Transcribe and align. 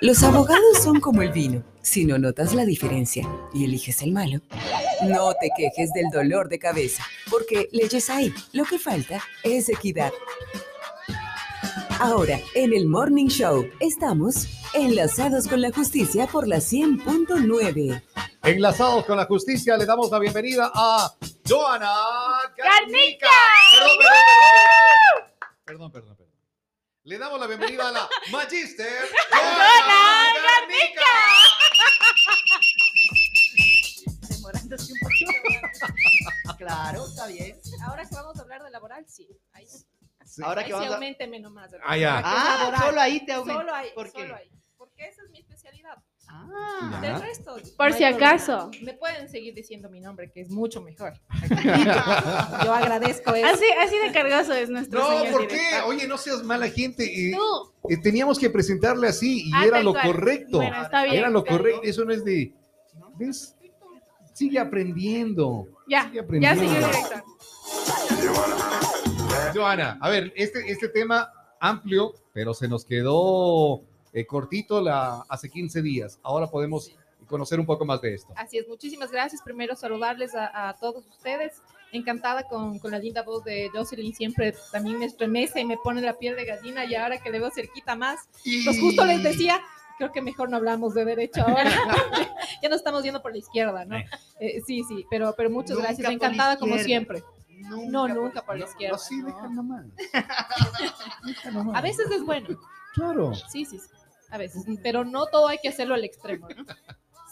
Los 0.00 0.22
abogados 0.22 0.78
son 0.80 1.00
como 1.00 1.22
el 1.22 1.32
vino. 1.32 1.64
Si 1.82 2.04
no 2.04 2.18
notas 2.18 2.54
la 2.54 2.64
diferencia 2.64 3.28
y 3.52 3.64
eliges 3.64 4.00
el 4.02 4.12
malo, 4.12 4.40
no 5.02 5.32
te 5.40 5.50
quejes 5.56 5.92
del 5.92 6.08
dolor 6.12 6.48
de 6.48 6.60
cabeza, 6.60 7.04
porque 7.28 7.68
leyes 7.72 8.08
hay. 8.08 8.32
Lo 8.52 8.64
que 8.64 8.78
falta 8.78 9.20
es 9.42 9.68
equidad. 9.68 10.12
Ahora, 11.98 12.38
en 12.54 12.72
el 12.74 12.86
Morning 12.86 13.26
Show, 13.26 13.68
estamos 13.80 14.46
enlazados 14.72 15.48
con 15.48 15.60
la 15.60 15.72
justicia 15.72 16.28
por 16.28 16.46
la 16.46 16.58
100.9. 16.58 18.02
Enlazados 18.44 19.04
con 19.04 19.16
la 19.16 19.24
justicia, 19.24 19.76
le 19.76 19.84
damos 19.84 20.12
la 20.12 20.20
bienvenida 20.20 20.70
a 20.72 21.12
Joana 21.48 21.92
Garnica. 22.56 23.26
Perdón, 25.64 25.90
perdón, 25.90 25.90
perdón, 25.90 25.90
perdón, 25.90 25.92
perdón, 25.92 26.16
perdón. 26.16 26.17
Le 27.08 27.16
damos 27.16 27.40
la 27.40 27.46
bienvenida 27.46 27.88
a 27.88 27.90
la 27.90 28.08
Magister 28.32 29.08
Joana 29.32 30.34
Garnica. 30.44 31.00
demorándose 34.28 34.92
un 34.92 34.98
poquito. 35.00 35.32
Claro, 36.58 37.06
está 37.06 37.26
bien. 37.28 37.58
Ahora 37.86 38.04
que 38.06 38.14
vamos 38.14 38.38
a 38.38 38.42
hablar 38.42 38.62
de 38.62 38.70
laboral, 38.70 39.06
sí. 39.08 39.26
Ahí, 39.52 39.66
Sí. 40.26 40.42
Ahora 40.44 40.60
ahí 40.60 40.66
que 40.66 40.72
sí 40.74 40.86
vamos 40.86 41.16
a... 41.18 41.38
nomás. 41.40 41.70
Ah, 41.82 41.96
ya. 41.96 42.20
Ah, 42.22 42.76
solo 42.78 43.00
ahí 43.00 43.24
te 43.24 43.32
aumenta. 43.32 43.62
Solo 43.62 43.74
ahí, 43.74 43.90
¿Por 43.94 44.12
qué? 44.12 44.20
solo 44.20 44.36
ahí. 44.36 44.50
Porque 44.76 45.08
esa 45.08 45.22
es 45.22 45.30
mi 45.30 45.38
especialidad. 45.38 45.96
Ah, 46.30 46.98
Del 47.00 47.20
resto. 47.20 47.52
Por 47.76 47.90
no 47.90 47.96
si 47.96 48.02
problema. 48.04 48.16
acaso. 48.16 48.70
Me 48.82 48.92
pueden 48.94 49.28
seguir 49.28 49.54
diciendo 49.54 49.88
mi 49.90 50.00
nombre, 50.00 50.30
que 50.30 50.42
es 50.42 50.50
mucho 50.50 50.80
mejor. 50.82 51.14
Yo 52.64 52.72
agradezco 52.74 53.34
eso. 53.34 53.46
Así, 53.46 53.64
así 53.82 53.98
de 53.98 54.12
cargoso 54.12 54.52
es 54.52 54.68
nuestro 54.70 55.00
No, 55.00 55.08
señor 55.18 55.32
¿por 55.32 55.46
qué? 55.48 55.56
director. 55.56 55.84
Oye, 55.88 56.06
no 56.06 56.18
seas 56.18 56.42
mala 56.44 56.68
gente. 56.68 57.04
eh, 57.04 57.32
Tú, 57.34 57.72
eh, 57.90 57.96
teníamos 57.96 58.38
que 58.38 58.50
presentarle 58.50 59.08
así 59.08 59.48
y 59.48 59.50
Ah, 59.54 59.64
era 59.66 59.82
lo 59.82 59.92
cual. 59.92 60.06
correcto. 60.06 60.58
Bueno, 60.58 60.82
está 60.82 61.04
bien. 61.04 61.16
Era 61.16 61.30
lo 61.30 61.44
correcto. 61.44 61.80
Eso 61.82 62.04
no 62.04 62.12
es 62.12 62.24
de. 62.24 62.52
¿Ves? 63.16 63.54
Sigue 64.34 64.58
aprendiendo. 64.58 65.66
ya, 65.88 66.02
Sigue 66.04 66.14
ya 66.16 66.22
aprendiendo. 66.22 66.60
señor 66.62 66.90
director. 66.92 67.24
Joana, 69.54 69.98
a 70.00 70.08
ver, 70.10 70.32
este, 70.36 70.70
este 70.70 70.88
tema 70.88 71.32
amplio, 71.60 72.12
pero 72.32 72.54
se 72.54 72.68
nos 72.68 72.84
quedó 72.84 73.82
eh, 74.12 74.26
cortito 74.26 74.80
la, 74.80 75.24
hace 75.28 75.48
15 75.50 75.82
días. 75.82 76.18
Ahora 76.22 76.46
podemos 76.46 76.92
conocer 77.26 77.60
un 77.60 77.66
poco 77.66 77.84
más 77.84 78.00
de 78.00 78.14
esto. 78.14 78.32
Así 78.36 78.58
es, 78.58 78.66
muchísimas 78.68 79.10
gracias. 79.10 79.42
Primero 79.42 79.76
saludarles 79.76 80.34
a, 80.34 80.68
a 80.70 80.74
todos 80.76 81.06
ustedes. 81.06 81.60
Encantada 81.90 82.42
con, 82.44 82.78
con 82.78 82.90
la 82.90 82.98
linda 82.98 83.22
voz 83.22 83.44
de 83.44 83.70
Jocelyn, 83.72 84.14
siempre 84.14 84.54
también 84.72 84.98
me 84.98 85.06
estremece 85.06 85.60
y 85.60 85.64
me 85.64 85.78
pone 85.78 86.02
la 86.02 86.18
piel 86.18 86.36
de 86.36 86.44
gallina 86.44 86.84
y 86.84 86.94
ahora 86.94 87.16
que 87.18 87.30
le 87.30 87.40
veo 87.40 87.50
cerquita 87.50 87.96
más, 87.96 88.28
pues 88.64 88.78
justo 88.78 89.06
les 89.06 89.22
decía, 89.22 89.58
creo 89.96 90.12
que 90.12 90.20
mejor 90.20 90.50
no 90.50 90.58
hablamos 90.58 90.92
de 90.92 91.06
derecho 91.06 91.40
ahora, 91.40 91.64
ya 92.62 92.68
nos 92.68 92.80
estamos 92.80 93.02
yendo 93.04 93.22
por 93.22 93.32
la 93.32 93.38
izquierda, 93.38 93.86
¿no? 93.86 93.96
Eh, 94.38 94.60
sí, 94.66 94.82
sí, 94.86 95.06
pero, 95.08 95.32
pero 95.34 95.48
muchas 95.48 95.76
Nunca 95.78 95.88
gracias, 95.88 96.10
encantada 96.10 96.58
como 96.58 96.76
siempre. 96.76 97.22
Nunca 97.48 97.86
No, 97.90 98.00
por- 98.06 98.14
nunca 98.16 98.42
por 98.44 98.58
la 98.58 98.66
izquierda. 98.66 98.96
No, 98.98 99.02
sí, 99.02 99.16
no. 99.16 99.26
deja 99.28 99.48
nomás. 99.48 99.86
Deja 101.26 101.50
nomás. 101.50 101.76
A 101.76 101.80
veces 101.80 102.10
es 102.10 102.22
bueno, 102.22 102.48
Claro. 102.94 103.34
sí, 103.34 103.64
sí, 103.64 103.78
sí, 103.78 103.88
a 104.30 104.38
veces, 104.38 104.64
pero 104.82 105.04
no 105.04 105.26
todo 105.26 105.48
hay 105.48 105.58
que 105.58 105.68
hacerlo 105.68 105.94
al 105.94 106.04
extremo, 106.04 106.48
¿no? 106.56 106.64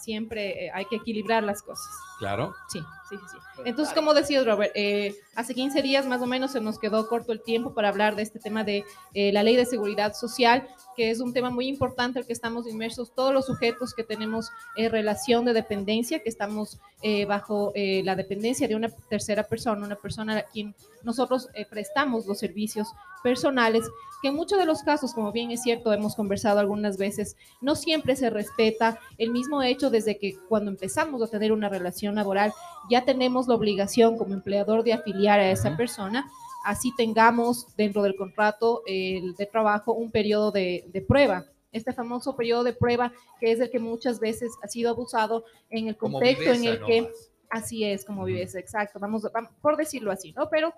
Siempre 0.01 0.65
eh, 0.65 0.71
hay 0.73 0.85
que 0.85 0.97
equilibrar 0.97 1.43
las 1.43 1.61
cosas. 1.61 1.87
Claro. 2.19 2.53
Sí, 2.69 2.79
sí, 3.09 3.15
sí. 3.31 3.37
Entonces, 3.65 3.93
como 3.93 4.13
decías, 4.13 4.45
Robert, 4.45 4.71
eh, 4.75 5.15
hace 5.35 5.53
15 5.53 5.81
días 5.81 6.05
más 6.05 6.21
o 6.21 6.25
menos 6.25 6.51
se 6.51 6.61
nos 6.61 6.79
quedó 6.79 7.07
corto 7.07 7.31
el 7.31 7.41
tiempo 7.41 7.73
para 7.73 7.89
hablar 7.89 8.15
de 8.15 8.23
este 8.23 8.39
tema 8.39 8.63
de 8.63 8.83
eh, 9.13 9.31
la 9.31 9.43
ley 9.43 9.55
de 9.55 9.65
seguridad 9.65 10.13
social, 10.13 10.67
que 10.95 11.11
es 11.11 11.19
un 11.19 11.33
tema 11.33 11.49
muy 11.49 11.67
importante 11.67 12.19
al 12.19 12.25
que 12.25 12.33
estamos 12.33 12.67
inmersos 12.67 13.13
todos 13.13 13.33
los 13.33 13.45
sujetos 13.45 13.93
que 13.93 14.03
tenemos 14.03 14.51
eh, 14.75 14.89
relación 14.89 15.45
de 15.45 15.53
dependencia, 15.53 16.21
que 16.23 16.29
estamos 16.29 16.79
eh, 17.03 17.25
bajo 17.25 17.71
eh, 17.75 18.01
la 18.03 18.15
dependencia 18.15 18.67
de 18.67 18.75
una 18.75 18.89
tercera 18.89 19.43
persona, 19.43 19.85
una 19.85 19.97
persona 19.97 20.35
a 20.39 20.41
quien 20.41 20.73
nosotros 21.03 21.47
eh, 21.53 21.63
prestamos 21.69 22.25
los 22.25 22.39
servicios 22.39 22.87
personales, 23.21 23.85
que 24.19 24.29
en 24.29 24.35
muchos 24.35 24.57
de 24.57 24.65
los 24.65 24.81
casos, 24.81 25.13
como 25.13 25.31
bien 25.31 25.51
es 25.51 25.61
cierto, 25.61 25.93
hemos 25.93 26.15
conversado 26.15 26.59
algunas 26.59 26.97
veces, 26.97 27.35
no 27.61 27.75
siempre 27.75 28.15
se 28.15 28.31
respeta 28.31 28.99
el 29.19 29.29
mismo 29.29 29.61
hecho 29.61 29.91
desde 29.91 30.17
que 30.17 30.37
cuando 30.49 30.71
empezamos 30.71 31.21
a 31.21 31.27
tener 31.27 31.51
una 31.51 31.69
relación 31.69 32.15
laboral, 32.15 32.51
ya 32.89 32.96
tenemos 33.05 33.47
la 33.47 33.55
obligación 33.55 34.17
como 34.17 34.33
empleador 34.33 34.83
de 34.83 34.93
afiliar 34.93 35.39
a 35.39 35.51
esa 35.51 35.69
Ujú. 35.69 35.77
persona, 35.77 36.29
así 36.65 36.91
tengamos 36.97 37.75
dentro 37.75 38.01
del 38.03 38.15
contrato 38.15 38.81
eh, 38.87 39.21
de 39.37 39.45
trabajo 39.45 39.93
un 39.93 40.11
periodo 40.11 40.51
de, 40.51 40.85
de 40.91 41.01
prueba. 41.01 41.45
Este 41.71 41.93
famoso 41.93 42.35
periodo 42.35 42.63
de 42.63 42.73
prueba 42.73 43.11
que 43.39 43.51
es 43.51 43.59
el 43.59 43.69
que 43.69 43.79
muchas 43.79 44.19
veces 44.19 44.51
ha 44.63 44.67
sido 44.67 44.89
abusado 44.89 45.43
en 45.69 45.87
el 45.87 45.97
contexto 45.97 46.51
en 46.51 46.61
viveza 46.61 46.79
el 46.81 46.85
que 46.85 47.01
nomás. 47.01 47.31
Así 47.49 47.83
es, 47.85 48.03
como 48.03 48.25
vives, 48.25 48.55
exacto. 48.55 48.99
Vamos, 48.99 49.23
vam- 49.23 49.49
por 49.61 49.77
decirlo 49.77 50.11
así, 50.11 50.33
¿no? 50.33 50.49
Pero 50.49 50.73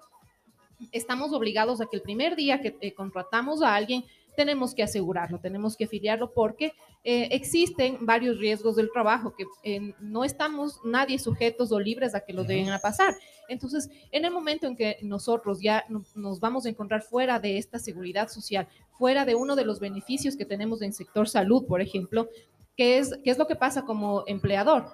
estamos 0.91 1.34
obligados 1.34 1.81
a 1.81 1.85
que 1.88 1.96
el 1.97 2.02
primer 2.02 2.35
día 2.35 2.62
que 2.62 2.75
eh, 2.81 2.94
contratamos 2.94 3.62
a 3.62 3.74
alguien 3.75 4.03
tenemos 4.40 4.74
que 4.74 4.84
asegurarlo, 4.84 5.38
tenemos 5.42 5.76
que 5.76 5.84
afiliarlo 5.84 6.32
porque 6.34 6.72
eh, 7.04 7.28
existen 7.32 8.06
varios 8.06 8.38
riesgos 8.38 8.78
del 8.78 8.90
trabajo 8.90 9.34
que 9.38 9.44
eh, 9.64 9.94
no 10.00 10.24
estamos 10.24 10.80
nadie 10.86 11.20
sujetos 11.20 11.74
o 11.74 11.80
libres 11.80 12.16
a 12.16 12.22
que 12.22 12.32
lo 12.32 12.46
den 12.46 12.70
a 12.70 12.80
pasar. 12.80 13.14
Entonces, 13.50 13.90
en 14.12 14.24
el 14.24 14.32
momento 14.32 14.66
en 14.66 14.78
que 14.78 14.96
nosotros 15.02 15.60
ya 15.62 15.84
no- 15.90 16.06
nos 16.16 16.40
vamos 16.40 16.66
a 16.66 16.70
encontrar 16.70 17.02
fuera 17.02 17.38
de 17.40 17.58
esta 17.58 17.80
seguridad 17.80 18.30
social, 18.30 18.66
fuera 18.98 19.26
de 19.26 19.36
uno 19.36 19.58
de 19.58 19.66
los 19.66 19.82
beneficios 19.82 20.38
que 20.38 20.46
tenemos 20.46 20.82
en 20.82 20.94
sector 20.94 21.28
salud, 21.28 21.66
por 21.68 21.82
ejemplo, 21.82 22.30
¿qué 22.78 22.98
es, 23.00 23.12
qué 23.26 23.32
es 23.32 23.38
lo 23.38 23.46
que 23.48 23.58
pasa 23.58 23.84
como 23.84 24.24
empleador? 24.26 24.86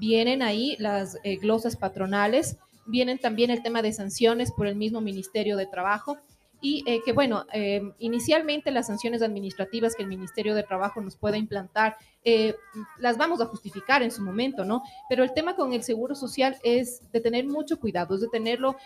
Vienen 0.00 0.40
ahí 0.40 0.76
las 0.78 1.18
eh, 1.24 1.36
glosas 1.36 1.76
patronales, 1.76 2.56
vienen 2.86 3.18
también 3.18 3.50
el 3.50 3.62
tema 3.62 3.82
de 3.82 3.92
sanciones 3.92 4.50
por 4.50 4.66
el 4.66 4.76
mismo 4.76 5.02
Ministerio 5.02 5.56
de 5.58 5.66
Trabajo 5.66 6.16
y 6.64 6.82
eh, 6.86 7.02
que 7.04 7.12
bueno, 7.12 7.44
eh, 7.52 7.92
inicialmente 7.98 8.70
las 8.70 8.86
sanciones 8.86 9.20
administrativas 9.20 9.94
que 9.94 10.02
el 10.02 10.08
Ministerio 10.08 10.54
de 10.54 10.62
Trabajo 10.62 11.02
nos 11.02 11.14
pueda 11.14 11.36
implantar, 11.36 11.98
eh, 12.24 12.56
las 12.98 13.18
vamos 13.18 13.42
a 13.42 13.44
justificar 13.44 14.02
en 14.02 14.10
su 14.10 14.22
momento, 14.22 14.64
¿no? 14.64 14.82
Pero 15.10 15.24
el 15.24 15.34
tema 15.34 15.56
con 15.56 15.74
el 15.74 15.82
seguro 15.82 16.14
social 16.14 16.56
es 16.62 17.02
de 17.12 17.20
tener 17.20 17.46
mucho 17.46 17.78
cuidado, 17.78 18.14
es 18.14 18.22
de 18.22 18.28
tenerlo, 18.28 18.76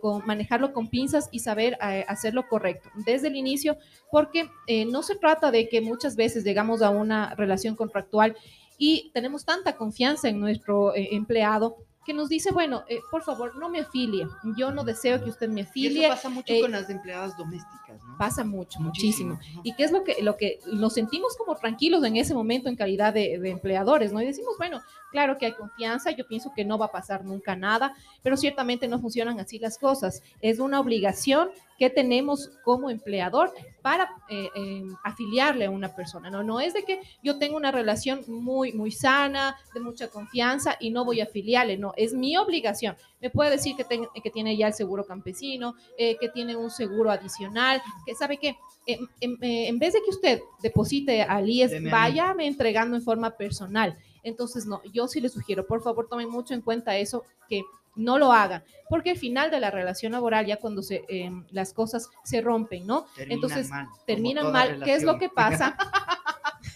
con, 0.00 0.26
manejarlo 0.26 0.72
con 0.72 0.88
pinzas 0.88 1.28
y 1.30 1.38
saber 1.38 1.78
hacerlo 1.80 2.48
correcto 2.48 2.90
desde 3.06 3.28
el 3.28 3.36
inicio, 3.36 3.76
porque 4.10 4.50
no 4.88 5.04
se 5.04 5.14
trata 5.14 5.52
de 5.52 5.68
que 5.68 5.80
muchas 5.80 6.16
veces 6.16 6.42
llegamos 6.42 6.82
a 6.82 6.90
una 6.90 7.36
relación 7.36 7.76
contractual 7.76 8.36
y 8.78 9.12
tenemos 9.14 9.44
tanta 9.44 9.76
confianza 9.76 10.28
en 10.28 10.40
nuestro 10.40 10.92
empleado 10.96 11.76
que 12.08 12.14
nos 12.14 12.30
dice, 12.30 12.52
bueno, 12.52 12.84
eh, 12.88 13.00
por 13.10 13.22
favor, 13.22 13.54
no 13.56 13.68
me 13.68 13.80
afilie, 13.80 14.26
yo 14.56 14.72
no 14.72 14.82
deseo 14.82 15.22
que 15.22 15.28
usted 15.28 15.46
me 15.50 15.60
Y 15.60 15.64
eso 15.64 15.70
afilie, 15.70 16.08
pasa 16.08 16.30
mucho 16.30 16.54
eh, 16.54 16.62
con 16.62 16.72
las 16.72 16.88
empleadas 16.88 17.36
domésticas, 17.36 18.02
¿no? 18.02 18.07
Pasa 18.18 18.44
mucho, 18.44 18.80
muchísimo. 18.80 19.34
Muchísimo. 19.34 19.62
¿Y 19.64 19.74
qué 19.74 19.84
es 19.84 19.92
lo 19.92 20.04
que, 20.04 20.16
lo 20.22 20.36
que 20.36 20.58
nos 20.72 20.94
sentimos 20.94 21.36
como 21.36 21.56
tranquilos 21.56 22.04
en 22.04 22.16
ese 22.16 22.34
momento 22.34 22.68
en 22.68 22.76
calidad 22.76 23.14
de, 23.14 23.38
de 23.38 23.50
empleadores, 23.50 24.12
¿no? 24.12 24.20
Y 24.20 24.26
decimos, 24.26 24.54
bueno, 24.58 24.80
claro 25.12 25.38
que 25.38 25.46
hay 25.46 25.52
confianza, 25.52 26.10
yo 26.10 26.26
pienso 26.26 26.52
que 26.54 26.64
no 26.64 26.76
va 26.76 26.86
a 26.86 26.92
pasar 26.92 27.24
nunca 27.24 27.56
nada, 27.56 27.94
pero 28.22 28.36
ciertamente 28.36 28.88
no 28.88 28.98
funcionan 28.98 29.38
así 29.40 29.58
las 29.58 29.78
cosas. 29.78 30.22
Es 30.42 30.58
una 30.58 30.80
obligación 30.80 31.48
que 31.78 31.90
tenemos 31.90 32.50
como 32.64 32.90
empleador 32.90 33.52
para 33.82 34.10
eh, 34.28 34.48
eh, 34.56 34.82
afiliarle 35.04 35.66
a 35.66 35.70
una 35.70 35.94
persona, 35.94 36.28
¿no? 36.28 36.42
No 36.42 36.58
es 36.58 36.74
de 36.74 36.82
que 36.82 37.00
yo 37.22 37.38
tengo 37.38 37.56
una 37.56 37.70
relación 37.70 38.24
muy, 38.26 38.72
muy 38.72 38.90
sana, 38.90 39.56
de 39.74 39.78
mucha 39.80 40.08
confianza 40.08 40.76
y 40.80 40.90
no 40.90 41.04
voy 41.04 41.20
a 41.20 41.24
afiliarle, 41.24 41.78
no, 41.78 41.92
es 41.96 42.12
mi 42.14 42.36
obligación. 42.36 42.96
Me 43.20 43.30
puede 43.30 43.50
decir 43.50 43.76
que, 43.76 43.84
ten- 43.84 44.08
que 44.22 44.30
tiene 44.30 44.56
ya 44.56 44.66
el 44.66 44.74
seguro 44.74 45.04
campesino, 45.06 45.74
eh, 45.96 46.16
que 46.20 46.28
tiene 46.28 46.56
un 46.56 46.70
seguro 46.70 47.12
adicional, 47.12 47.80
que 48.08 48.14
sabe 48.14 48.38
que 48.38 48.56
en, 48.86 49.06
en- 49.20 49.38
eh, 49.44 49.68
en 49.68 49.78
vez 49.78 49.92
de 49.92 50.00
que 50.02 50.08
usted 50.08 50.40
deposite 50.62 51.20
al 51.22 51.46
IES, 51.46 51.72
Deme 51.72 51.90
váyame 51.90 52.46
entregando 52.46 52.96
en 52.96 53.02
forma 53.02 53.36
personal. 53.36 53.98
Entonces, 54.22 54.64
no, 54.64 54.80
yo 54.94 55.06
sí 55.08 55.20
le 55.20 55.28
sugiero, 55.28 55.66
por 55.66 55.82
favor, 55.82 56.08
tomen 56.08 56.30
mucho 56.30 56.54
en 56.54 56.62
cuenta 56.62 56.96
eso, 56.96 57.24
que 57.50 57.62
no 57.96 58.16
lo 58.16 58.32
hagan, 58.32 58.64
porque 58.88 59.10
al 59.10 59.18
final 59.18 59.50
de 59.50 59.60
la 59.60 59.70
relación 59.70 60.12
laboral, 60.12 60.46
ya 60.46 60.56
cuando 60.56 60.82
se, 60.82 61.04
eh, 61.08 61.30
las 61.50 61.74
cosas 61.74 62.08
se 62.24 62.40
rompen, 62.40 62.86
¿no? 62.86 63.04
Terminan 63.14 63.34
Entonces, 63.34 63.68
mal, 63.68 63.86
terminan 64.06 64.52
mal. 64.52 64.82
¿Qué 64.84 64.94
es 64.94 65.02
lo 65.02 65.18
que 65.18 65.28
pasa? 65.28 65.76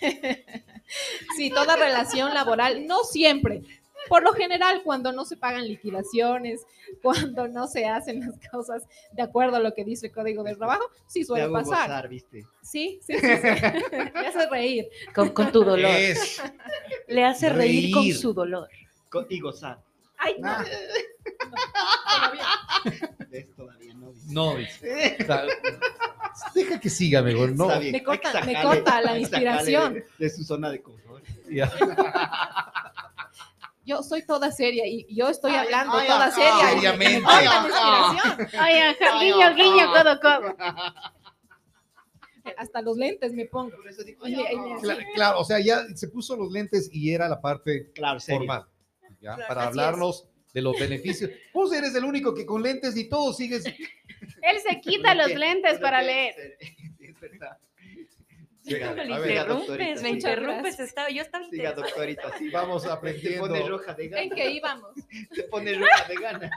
sí, 1.36 1.50
toda 1.50 1.76
relación 1.76 2.34
laboral, 2.34 2.86
no 2.86 3.04
siempre. 3.04 3.62
Por 4.08 4.22
lo 4.22 4.32
general, 4.32 4.82
cuando 4.82 5.12
no 5.12 5.24
se 5.24 5.36
pagan 5.36 5.66
liquidaciones, 5.66 6.66
cuando 7.02 7.48
no 7.48 7.66
se 7.68 7.86
hacen 7.86 8.20
las 8.20 8.38
cosas 8.50 8.82
de 9.12 9.22
acuerdo 9.22 9.56
a 9.56 9.60
lo 9.60 9.72
que 9.74 9.84
dice 9.84 10.06
el 10.06 10.12
Código 10.12 10.42
del 10.42 10.56
Trabajo, 10.58 10.90
sí 11.06 11.20
Te 11.20 11.26
suele 11.26 11.44
hago 11.44 11.54
pasar. 11.54 11.88
gozar, 11.88 12.08
¿viste? 12.08 12.44
Sí, 12.62 12.98
sí, 13.06 13.14
sí. 13.18 13.20
sí. 13.20 13.26
Me 14.14 14.26
hace 14.26 14.48
reír. 14.50 14.88
Con, 15.14 15.30
con 15.30 15.52
tu 15.52 15.62
dolor. 15.64 15.90
Es. 15.90 16.42
Le 17.08 17.24
hace 17.24 17.48
reír, 17.48 17.92
con 17.94 18.10
su 18.12 18.32
dolor. 18.34 18.68
Y 19.28 19.40
gozar. 19.40 19.78
Ay, 20.18 20.36
no. 20.38 20.48
Ah. 20.48 20.64
No, 21.50 21.56
todavía. 22.16 23.46
Todavía 23.56 23.94
no. 24.28 24.56
dice. 24.56 25.16
O 25.20 25.24
sea, 25.24 25.44
Deja 26.54 26.80
que 26.80 26.88
siga 26.88 27.22
mejor, 27.22 27.54
no. 27.54 27.78
Bien, 27.78 27.92
Me 27.92 28.02
corta- 28.02 28.42
me 28.44 28.60
corta 28.62 29.00
la 29.02 29.18
inspiración. 29.18 29.94
De, 29.94 30.04
de 30.18 30.30
su 30.30 30.44
zona 30.44 30.70
de 30.70 30.80
confort. 30.80 31.24
Yo 33.84 34.02
soy 34.02 34.24
toda 34.24 34.52
seria 34.52 34.86
y 34.86 35.06
yo 35.14 35.28
estoy 35.28 35.52
Ay, 35.52 35.58
hablando 35.66 35.94
ay, 35.96 36.06
toda 36.06 36.26
ay, 36.26 36.32
seria. 36.32 36.68
seriamente. 36.70 37.28
Ay, 37.28 37.46
inspiración. 37.46 38.48
Oye, 38.64 38.96
guiño, 39.24 39.54
guiño, 39.54 39.92
codo, 39.92 40.20
codo. 40.20 40.56
Hasta 42.56 42.82
los 42.82 42.96
lentes 42.96 43.32
me 43.32 43.46
pongo. 43.46 43.76
Digo, 44.04 44.44
Claro, 45.14 45.40
o 45.40 45.44
sea, 45.44 45.60
ya 45.60 45.84
se 45.94 46.08
puso 46.08 46.36
los 46.36 46.50
lentes 46.52 46.88
y 46.92 47.12
era 47.12 47.28
la 47.28 47.40
parte 47.40 47.90
Claro, 47.92 48.20
formal, 48.20 48.66
¿ya? 49.20 49.34
Claro, 49.34 49.42
Para 49.48 49.66
hablarnos 49.66 50.28
de 50.52 50.62
los 50.62 50.78
beneficios. 50.78 51.30
Vos 51.54 51.72
eres 51.72 51.94
el 51.94 52.04
único 52.04 52.34
que 52.34 52.44
con 52.44 52.62
lentes 52.62 52.96
y 52.96 53.08
todo 53.08 53.32
sigues. 53.32 53.64
Él 53.64 54.58
se 54.68 54.80
quita 54.80 55.14
los 55.14 55.34
lentes 55.34 55.78
para 55.78 56.02
leer. 56.02 56.34
Es 57.00 57.20
verdad. 57.20 57.58
Siga, 58.62 58.90
a 58.90 58.94
ver, 58.94 59.08
interrumpes, 59.10 60.02
me 60.02 60.10
interrumpes. 60.10 60.78
Estaba, 60.80 61.10
yo 61.10 61.22
estaba 61.22 61.44
Siga, 61.48 61.70
interesada. 61.70 61.86
doctorita. 61.88 62.38
sí. 62.38 62.50
Vamos 62.52 62.82
Se 62.82 62.90
aprendiendo. 62.90 63.40
pone 63.48 63.68
roja 63.68 63.94
de 63.94 64.04
¿En 64.04 64.10
gana. 64.10 64.34
qué 64.34 64.50
íbamos? 64.50 64.90
Se 65.32 65.42
pone 65.44 65.74
roja 65.74 66.04
de 66.08 66.14
gana. 66.14 66.50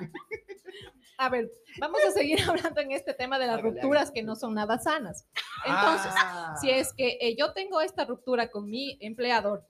A 1.18 1.30
ver, 1.30 1.50
vamos 1.80 2.02
a 2.04 2.12
seguir 2.12 2.40
hablando 2.48 2.82
en 2.82 2.92
este 2.92 3.14
tema 3.14 3.40
de 3.40 3.48
las 3.48 3.60
Hágale, 3.60 3.72
rupturas 3.72 4.12
que 4.12 4.22
no 4.22 4.36
son 4.36 4.54
nada 4.54 4.78
sanas. 4.80 5.26
Entonces, 5.66 6.12
Ah. 6.16 6.56
si 6.60 6.70
es 6.70 6.94
que 6.94 7.18
eh, 7.22 7.36
yo 7.38 7.54
tengo 7.54 7.80
esta 7.82 8.04
ruptura 8.06 8.52
con 8.52 8.70
mi 8.70 8.98
empleador, 9.02 9.66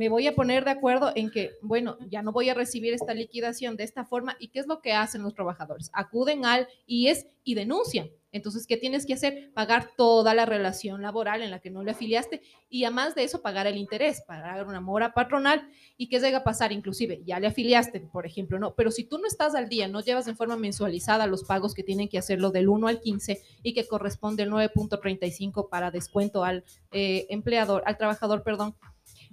me 0.00 0.08
voy 0.08 0.26
a 0.26 0.34
poner 0.34 0.64
de 0.64 0.70
acuerdo 0.70 1.12
en 1.14 1.30
que, 1.30 1.58
bueno, 1.60 1.98
ya 2.08 2.22
no 2.22 2.32
voy 2.32 2.48
a 2.48 2.54
recibir 2.54 2.94
esta 2.94 3.12
liquidación 3.12 3.76
de 3.76 3.84
esta 3.84 4.06
forma. 4.06 4.34
¿Y 4.40 4.48
qué 4.48 4.60
es 4.60 4.66
lo 4.66 4.80
que 4.80 4.94
hacen 4.94 5.22
los 5.22 5.34
trabajadores? 5.34 5.90
Acuden 5.92 6.46
al 6.46 6.68
IES 6.86 7.26
y 7.44 7.54
denuncian. 7.54 8.08
Entonces, 8.32 8.66
¿qué 8.66 8.78
tienes 8.78 9.04
que 9.04 9.12
hacer? 9.12 9.52
Pagar 9.52 9.90
toda 9.98 10.32
la 10.32 10.46
relación 10.46 11.02
laboral 11.02 11.42
en 11.42 11.50
la 11.50 11.58
que 11.58 11.68
no 11.68 11.82
le 11.82 11.90
afiliaste 11.90 12.40
y 12.70 12.84
además 12.84 13.14
de 13.14 13.24
eso, 13.24 13.42
pagar 13.42 13.66
el 13.66 13.76
interés, 13.76 14.22
pagar 14.26 14.66
una 14.66 14.80
mora 14.80 15.12
patronal 15.12 15.68
y 15.98 16.08
que 16.08 16.18
llega 16.18 16.38
a 16.38 16.44
pasar, 16.44 16.72
inclusive, 16.72 17.20
ya 17.26 17.38
le 17.38 17.48
afiliaste, 17.48 18.00
por 18.00 18.24
ejemplo, 18.24 18.58
¿no? 18.58 18.74
Pero 18.74 18.90
si 18.90 19.04
tú 19.04 19.18
no 19.18 19.26
estás 19.26 19.54
al 19.54 19.68
día, 19.68 19.86
no 19.86 20.00
llevas 20.00 20.28
en 20.28 20.36
forma 20.36 20.56
mensualizada 20.56 21.26
los 21.26 21.44
pagos 21.44 21.74
que 21.74 21.82
tienen 21.82 22.08
que 22.08 22.16
hacerlo 22.16 22.50
del 22.52 22.70
1 22.70 22.88
al 22.88 23.00
15 23.02 23.42
y 23.62 23.74
que 23.74 23.86
corresponde 23.86 24.44
el 24.44 24.50
9.35 24.50 25.68
para 25.68 25.90
descuento 25.90 26.42
al 26.42 26.64
eh, 26.90 27.26
empleador, 27.28 27.82
al 27.84 27.98
trabajador, 27.98 28.42
perdón, 28.42 28.76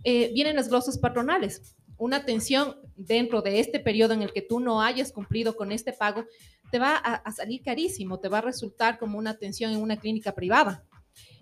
eh, 0.03 0.31
vienen 0.33 0.55
las 0.55 0.69
glosas 0.69 0.97
patronales. 0.97 1.75
Una 1.97 2.17
atención 2.17 2.77
dentro 2.95 3.41
de 3.41 3.59
este 3.59 3.79
periodo 3.79 4.13
en 4.13 4.21
el 4.21 4.31
que 4.31 4.41
tú 4.41 4.59
no 4.59 4.81
hayas 4.81 5.11
cumplido 5.11 5.55
con 5.55 5.71
este 5.71 5.93
pago, 5.93 6.25
te 6.71 6.79
va 6.79 6.95
a, 6.95 7.15
a 7.15 7.31
salir 7.31 7.61
carísimo, 7.63 8.19
te 8.19 8.29
va 8.29 8.39
a 8.39 8.41
resultar 8.41 8.99
como 8.99 9.17
una 9.17 9.31
atención 9.31 9.71
en 9.71 9.81
una 9.81 9.97
clínica 9.97 10.33
privada. 10.33 10.86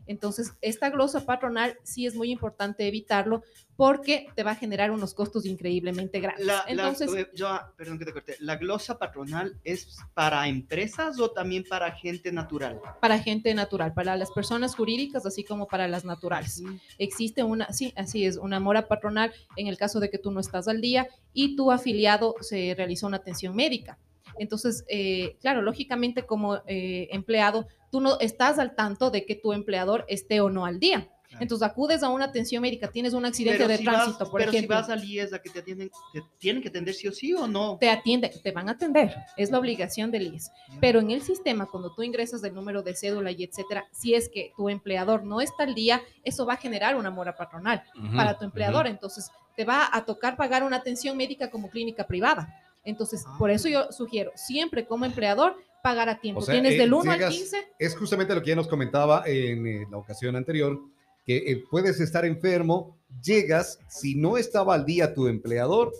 Entonces, 0.07 0.53
esta 0.61 0.89
glosa 0.89 1.25
patronal 1.25 1.77
sí 1.83 2.05
es 2.05 2.15
muy 2.15 2.31
importante 2.31 2.87
evitarlo 2.87 3.43
porque 3.75 4.27
te 4.35 4.43
va 4.43 4.51
a 4.51 4.55
generar 4.55 4.91
unos 4.91 5.13
costos 5.13 5.45
increíblemente 5.45 6.19
grandes. 6.19 6.45
La, 6.45 6.63
Entonces, 6.67 7.13
eh, 7.13 7.29
yo, 7.35 7.47
ah, 7.47 7.73
perdón 7.75 7.99
que 7.99 8.05
te 8.05 8.13
corté. 8.13 8.37
¿La 8.39 8.55
glosa 8.55 8.97
patronal 8.97 9.59
es 9.63 9.97
para 10.13 10.47
empresas 10.47 11.19
o 11.19 11.31
también 11.31 11.63
para 11.67 11.91
gente 11.91 12.31
natural? 12.31 12.79
para 13.01 13.19
gente 13.19 13.53
natural, 13.53 13.93
para 13.93 14.15
las 14.15 14.31
personas 14.31 14.75
jurídicas, 14.75 15.25
así 15.25 15.43
como 15.43 15.67
para 15.67 15.87
las 15.87 16.05
naturales. 16.05 16.63
Existe 16.97 17.43
una, 17.43 17.71
sí, 17.73 17.93
así 17.95 18.25
es, 18.25 18.37
una 18.37 18.59
mora 18.59 18.87
patronal 18.87 19.33
en 19.55 19.67
el 19.67 19.77
caso 19.77 19.99
de 19.99 20.09
que 20.09 20.17
tú 20.17 20.31
no 20.31 20.39
estás 20.39 20.67
al 20.67 20.81
día 20.81 21.07
y 21.33 21.55
tu 21.55 21.71
afiliado 21.71 22.35
se 22.41 22.73
realizó 22.75 23.07
una 23.07 23.17
atención 23.17 23.55
médica. 23.55 23.97
Entonces, 24.37 24.83
eh, 24.87 25.37
claro, 25.39 25.61
lógicamente 25.61 26.25
como 26.25 26.57
eh, 26.67 27.07
empleado, 27.11 27.67
tú 27.95 28.01
no 28.01 28.19
estás 28.19 28.59
al 28.59 28.75
tanto 28.75 29.09
de 29.09 29.25
que 29.25 29.35
tu 29.35 29.53
empleador 29.53 30.03
esté 30.09 30.41
o 30.41 30.49
no 30.49 30.65
al 30.65 30.81
día. 30.81 31.07
Claro. 31.29 31.43
Entonces 31.43 31.65
acudes 31.65 32.03
a 32.03 32.09
una 32.09 32.25
atención 32.25 32.61
médica, 32.61 32.89
tienes 32.91 33.13
un 33.13 33.23
accidente 33.25 33.59
Pero 33.59 33.69
de 33.69 33.77
si 33.77 33.83
tránsito, 33.85 34.19
vas, 34.19 34.29
por 34.29 34.39
pero 34.41 34.51
ejemplo. 34.51 34.75
si 34.75 34.81
vas 34.81 34.89
al 34.89 35.03
IES 35.05 35.31
a 35.33 35.39
que 35.39 35.49
te 35.49 35.59
atienden, 35.59 35.89
¿te 36.11 36.21
tienen 36.39 36.61
que 36.61 36.67
atender 36.67 36.93
sí 36.93 37.07
o 37.07 37.11
sí 37.13 37.33
o 37.33 37.47
no? 37.47 37.77
te 37.79 37.89
atienden, 37.89 38.31
te 38.43 38.51
van 38.51 38.67
a 38.67 38.73
atender, 38.73 39.15
es 39.37 39.49
la 39.49 39.59
obligación 39.59 40.11
del 40.11 40.33
IES. 40.33 40.51
Pero 40.81 40.99
en 40.99 41.11
el 41.11 41.21
sistema, 41.21 41.67
cuando 41.67 41.93
tú 41.95 42.03
ingresas 42.03 42.43
el 42.43 42.53
número 42.53 42.83
de 42.83 42.95
cédula 42.95 43.31
y 43.31 43.45
etcétera, 43.45 43.85
si 43.93 44.13
es 44.13 44.27
que 44.27 44.51
tu 44.57 44.67
empleador 44.67 45.23
no 45.23 45.39
está 45.39 45.63
al 45.63 45.73
día, 45.73 46.01
eso 46.25 46.45
va 46.45 46.55
a 46.55 46.57
generar 46.57 46.97
una 46.97 47.11
mora 47.11 47.33
patronal 47.37 47.81
para 48.13 48.37
tu 48.37 48.43
empleador. 48.43 48.87
Entonces, 48.87 49.31
te 49.55 49.63
va 49.63 49.87
a 49.89 50.03
tocar 50.03 50.35
pagar 50.35 50.63
una 50.63 50.75
atención 50.75 51.15
médica 51.15 51.49
como 51.49 51.69
clínica 51.69 52.05
privada. 52.05 52.53
Entonces, 52.83 53.23
Ah. 53.25 53.35
por 53.39 53.49
eso 53.51 53.69
yo 53.69 53.89
sugiero, 53.91 54.31
siempre 54.35 54.85
como 54.85 55.05
empleador, 55.05 55.55
pagar 55.85 56.09
a 56.09 56.19
tiempo. 56.19 56.41
O 56.41 56.43
sea, 56.43 56.53
Tienes 56.53 56.73
eh, 56.73 56.77
del 56.79 56.93
1 56.93 57.11
al 57.11 57.17
llegas- 57.19 57.33
15, 57.33 57.57
Es 57.79 57.95
justamente 57.95 58.33
lo 58.33 58.41
que 58.41 58.49
ya 58.49 58.55
nos 58.55 58.67
comentaba 58.67 59.23
en 59.25 59.67
eh, 59.67 59.87
la 59.89 59.97
ocasión 59.97 60.35
anterior, 60.35 60.81
que 61.25 61.37
eh, 61.37 61.63
puedes 61.69 61.99
estar 61.99 62.25
enfermo, 62.25 62.97
llegas, 63.23 63.79
si 63.87 64.15
no 64.15 64.37
estaba 64.37 64.73
al 64.75 64.85
día 64.85 65.13
tu 65.13 65.27
empleador, 65.27 65.93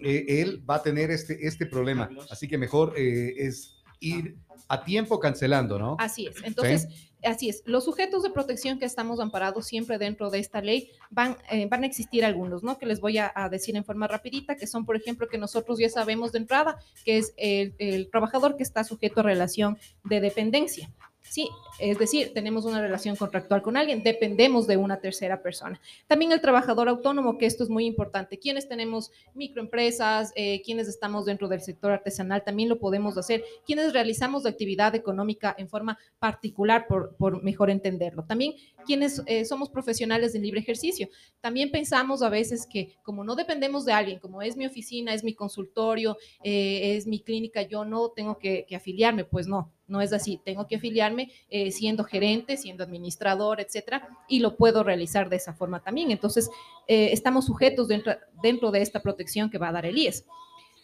eh, 0.00 0.24
él 0.40 0.62
va 0.68 0.76
a 0.76 0.82
tener 0.82 1.10
este, 1.10 1.44
este 1.46 1.66
problema. 1.66 2.08
Así 2.30 2.46
que 2.46 2.56
mejor 2.56 2.94
eh, 2.96 3.34
es 3.36 3.77
ir 4.00 4.36
a 4.68 4.84
tiempo 4.84 5.18
cancelando, 5.18 5.78
¿no? 5.78 5.96
Así 5.98 6.26
es. 6.26 6.36
Entonces, 6.44 6.88
así 7.24 7.48
es. 7.48 7.62
Los 7.64 7.84
sujetos 7.84 8.22
de 8.22 8.30
protección 8.30 8.78
que 8.78 8.84
estamos 8.84 9.18
amparados 9.18 9.66
siempre 9.66 9.98
dentro 9.98 10.30
de 10.30 10.38
esta 10.38 10.60
ley 10.60 10.90
van, 11.10 11.36
eh, 11.50 11.66
van 11.70 11.84
a 11.84 11.86
existir 11.86 12.24
algunos, 12.24 12.62
¿no? 12.62 12.78
Que 12.78 12.86
les 12.86 13.00
voy 13.00 13.18
a, 13.18 13.32
a 13.34 13.48
decir 13.48 13.76
en 13.76 13.84
forma 13.84 14.06
rapidita, 14.06 14.56
que 14.56 14.66
son, 14.66 14.84
por 14.84 14.96
ejemplo, 14.96 15.28
que 15.28 15.38
nosotros 15.38 15.78
ya 15.78 15.88
sabemos 15.88 16.32
de 16.32 16.38
entrada, 16.38 16.78
que 17.04 17.18
es 17.18 17.32
el, 17.36 17.74
el 17.78 18.10
trabajador 18.10 18.56
que 18.56 18.62
está 18.62 18.84
sujeto 18.84 19.20
a 19.20 19.22
relación 19.24 19.78
de 20.04 20.20
dependencia. 20.20 20.90
Sí, 21.28 21.48
es 21.78 21.98
decir, 21.98 22.32
tenemos 22.32 22.64
una 22.64 22.80
relación 22.80 23.14
contractual 23.14 23.62
con 23.62 23.76
alguien, 23.76 24.02
dependemos 24.02 24.66
de 24.66 24.76
una 24.76 25.00
tercera 25.00 25.42
persona. 25.42 25.80
También 26.06 26.32
el 26.32 26.40
trabajador 26.40 26.88
autónomo, 26.88 27.36
que 27.36 27.46
esto 27.46 27.62
es 27.64 27.70
muy 27.70 27.84
importante. 27.84 28.38
Quienes 28.38 28.66
tenemos 28.66 29.12
microempresas, 29.34 30.32
eh, 30.34 30.62
quienes 30.62 30.88
estamos 30.88 31.26
dentro 31.26 31.46
del 31.48 31.60
sector 31.60 31.92
artesanal, 31.92 32.44
también 32.44 32.68
lo 32.68 32.78
podemos 32.78 33.18
hacer. 33.18 33.44
Quienes 33.66 33.92
realizamos 33.92 34.46
actividad 34.46 34.94
económica 34.94 35.54
en 35.58 35.68
forma 35.68 35.98
particular, 36.18 36.86
por, 36.86 37.42
mejor 37.42 37.70
entenderlo. 37.70 38.24
También 38.24 38.54
quienes 38.86 39.22
eh, 39.26 39.44
somos 39.44 39.68
profesionales 39.68 40.32
de 40.32 40.38
libre 40.38 40.60
ejercicio. 40.60 41.08
También 41.40 41.70
pensamos 41.70 42.22
a 42.22 42.30
veces 42.30 42.66
que 42.66 42.96
como 43.02 43.22
no 43.22 43.36
dependemos 43.36 43.84
de 43.84 43.92
alguien, 43.92 44.18
como 44.18 44.40
es 44.40 44.56
mi 44.56 44.66
oficina, 44.66 45.12
es 45.12 45.22
mi 45.22 45.34
consultorio, 45.34 46.16
eh, 46.42 46.96
es 46.96 47.06
mi 47.06 47.20
clínica, 47.20 47.62
yo 47.62 47.84
no 47.84 48.08
tengo 48.10 48.38
que 48.38 48.66
afiliarme. 48.74 49.24
Pues 49.24 49.46
no, 49.46 49.72
no 49.88 50.00
es 50.00 50.12
así. 50.12 50.40
Tengo 50.44 50.66
que 50.66 50.76
afiliarme 50.76 51.30
eh, 51.50 51.72
siendo 51.72 52.04
gerente, 52.04 52.56
siendo 52.56 52.84
administrador, 52.84 53.60
etcétera, 53.60 54.08
y 54.28 54.38
lo 54.40 54.56
puedo 54.56 54.84
realizar 54.84 55.28
de 55.28 55.36
esa 55.36 55.54
forma 55.54 55.80
también. 55.82 56.10
Entonces, 56.10 56.48
eh, 56.86 57.08
estamos 57.12 57.46
sujetos 57.46 57.88
dentro, 57.88 58.12
dentro 58.42 58.70
de 58.70 58.82
esta 58.82 59.00
protección 59.02 59.50
que 59.50 59.58
va 59.58 59.68
a 59.68 59.72
dar 59.72 59.86
el 59.86 59.98
IES. 59.98 60.24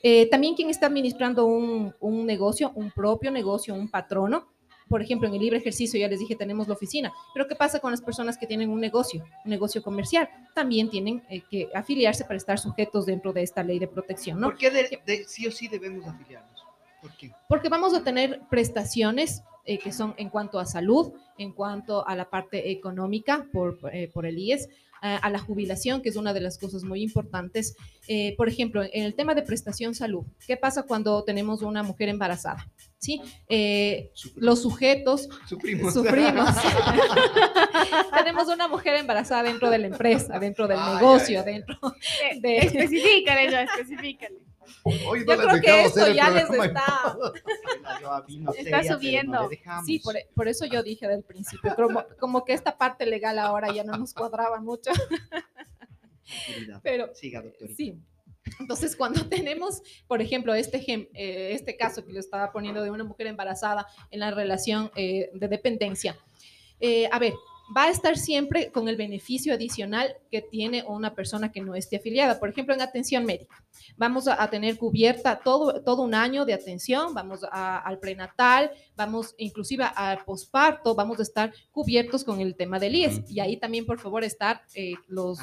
Eh, 0.02 0.28
también 0.28 0.54
quien 0.54 0.68
está 0.68 0.86
administrando 0.86 1.46
un, 1.46 1.94
un 2.00 2.26
negocio, 2.26 2.72
un 2.74 2.90
propio 2.90 3.30
negocio, 3.30 3.74
un 3.74 3.88
patrono, 3.88 4.48
por 4.86 5.00
ejemplo, 5.00 5.26
en 5.26 5.32
el 5.34 5.40
libre 5.40 5.56
ejercicio, 5.56 5.98
ya 5.98 6.08
les 6.08 6.18
dije, 6.20 6.36
tenemos 6.36 6.68
la 6.68 6.74
oficina, 6.74 7.10
pero 7.32 7.48
¿qué 7.48 7.54
pasa 7.54 7.80
con 7.80 7.90
las 7.90 8.02
personas 8.02 8.36
que 8.36 8.46
tienen 8.46 8.68
un 8.68 8.80
negocio, 8.80 9.24
un 9.44 9.50
negocio 9.50 9.82
comercial? 9.82 10.28
También 10.54 10.90
tienen 10.90 11.22
eh, 11.30 11.40
que 11.50 11.70
afiliarse 11.74 12.24
para 12.24 12.36
estar 12.36 12.58
sujetos 12.58 13.06
dentro 13.06 13.32
de 13.32 13.42
esta 13.42 13.62
ley 13.62 13.78
de 13.78 13.88
protección, 13.88 14.38
¿no? 14.38 14.48
¿Por 14.48 14.58
qué 14.58 14.70
de, 14.70 15.00
de- 15.06 15.24
sí 15.24 15.46
o 15.46 15.50
sí 15.50 15.68
debemos 15.68 16.06
afiliarnos? 16.06 16.53
¿Por 17.04 17.14
qué? 17.18 17.32
Porque 17.50 17.68
vamos 17.68 17.92
a 17.92 18.02
tener 18.02 18.40
prestaciones 18.48 19.42
eh, 19.66 19.76
que 19.78 19.92
son 19.92 20.14
en 20.16 20.30
cuanto 20.30 20.58
a 20.58 20.64
salud, 20.64 21.12
en 21.36 21.52
cuanto 21.52 22.06
a 22.08 22.16
la 22.16 22.30
parte 22.30 22.70
económica 22.70 23.46
por, 23.52 23.78
eh, 23.92 24.10
por 24.14 24.24
el 24.24 24.38
IES, 24.38 24.70
a, 25.02 25.16
a 25.18 25.28
la 25.28 25.38
jubilación, 25.38 26.00
que 26.00 26.08
es 26.08 26.16
una 26.16 26.32
de 26.32 26.40
las 26.40 26.56
cosas 26.56 26.82
muy 26.82 27.02
importantes. 27.02 27.76
Eh, 28.08 28.34
por 28.38 28.48
ejemplo, 28.48 28.82
en 28.82 29.04
el 29.04 29.14
tema 29.14 29.34
de 29.34 29.42
prestación 29.42 29.94
salud, 29.94 30.24
¿qué 30.46 30.56
pasa 30.56 30.84
cuando 30.84 31.22
tenemos 31.24 31.60
una 31.60 31.82
mujer 31.82 32.08
embarazada? 32.08 32.70
¿Sí? 32.96 33.20
Eh, 33.50 34.10
los 34.36 34.62
sujetos 34.62 35.28
Sufrimos. 35.46 35.92
sufrimos. 35.92 36.48
Tenemos 38.16 38.48
una 38.48 38.66
mujer 38.66 38.94
embarazada 38.94 39.42
dentro 39.42 39.68
de 39.68 39.76
la 39.78 39.88
empresa, 39.88 40.38
dentro 40.38 40.66
del 40.66 40.78
Ay, 40.80 40.94
negocio, 40.94 41.40
ay, 41.40 41.44
ay. 41.46 41.52
dentro 41.52 41.78
de... 42.40 42.56
Especifícale 42.58 43.50
ya, 43.50 43.62
especifícale. 43.64 44.38
Hoy 44.82 45.20
Yo 45.20 45.36
creo 45.36 45.60
que 45.60 45.84
esto 45.84 46.08
ya 46.12 46.30
les 46.30 46.50
está... 46.50 47.16
No 48.40 48.52
Está 48.52 48.82
no 48.82 48.94
subiendo. 48.94 49.50
Sí, 49.84 49.98
por, 50.00 50.16
por 50.34 50.48
eso 50.48 50.66
yo 50.66 50.82
dije 50.82 51.06
del 51.08 51.22
principio, 51.22 51.74
como, 51.74 52.04
como 52.18 52.44
que 52.44 52.52
esta 52.52 52.76
parte 52.76 53.06
legal 53.06 53.38
ahora 53.38 53.72
ya 53.72 53.84
no 53.84 53.96
nos 53.96 54.12
cuadraba 54.14 54.60
mucho, 54.60 54.90
pero 56.82 57.14
Siga, 57.14 57.42
doctorita. 57.42 57.76
sí. 57.76 57.98
Entonces, 58.60 58.94
cuando 58.94 59.26
tenemos, 59.28 59.82
por 60.06 60.20
ejemplo, 60.20 60.54
este, 60.54 60.78
eh, 61.14 61.52
este 61.52 61.76
caso 61.76 62.04
que 62.04 62.12
le 62.12 62.20
estaba 62.20 62.52
poniendo 62.52 62.82
de 62.82 62.90
una 62.90 63.04
mujer 63.04 63.26
embarazada 63.26 63.86
en 64.10 64.20
la 64.20 64.30
relación 64.30 64.90
eh, 64.96 65.30
de 65.32 65.48
dependencia, 65.48 66.16
eh, 66.78 67.08
a 67.10 67.18
ver, 67.18 67.32
va 67.74 67.84
a 67.84 67.90
estar 67.90 68.16
siempre 68.18 68.70
con 68.70 68.88
el 68.88 68.96
beneficio 68.96 69.54
adicional 69.54 70.16
que 70.30 70.42
tiene 70.42 70.84
una 70.86 71.14
persona 71.14 71.50
que 71.50 71.60
no 71.60 71.74
esté 71.74 71.96
afiliada. 71.96 72.38
Por 72.38 72.48
ejemplo, 72.48 72.74
en 72.74 72.82
atención 72.82 73.24
médica. 73.24 73.64
Vamos 73.96 74.28
a, 74.28 74.48
tener 74.50 74.76
cubierta 74.76 75.40
todo, 75.40 75.82
todo 75.82 76.02
un 76.02 76.14
año 76.14 76.44
de 76.44 76.54
atención, 76.54 77.14
vamos 77.14 77.40
a- 77.50 77.78
al 77.78 77.98
prenatal, 77.98 78.70
vamos 78.96 79.34
inclusive 79.38 79.84
al 79.94 80.24
posparto, 80.24 80.94
vamos 80.94 81.18
a 81.18 81.22
estar 81.22 81.52
cubiertos 81.72 82.24
con 82.24 82.40
el 82.40 82.54
tema 82.54 82.78
del 82.78 82.94
IES. 82.96 83.22
Y 83.30 83.40
ahí 83.40 83.56
también, 83.56 83.86
por 83.86 83.98
favor, 83.98 84.24
estar 84.24 84.62
eh, 84.74 84.94
los, 85.06 85.38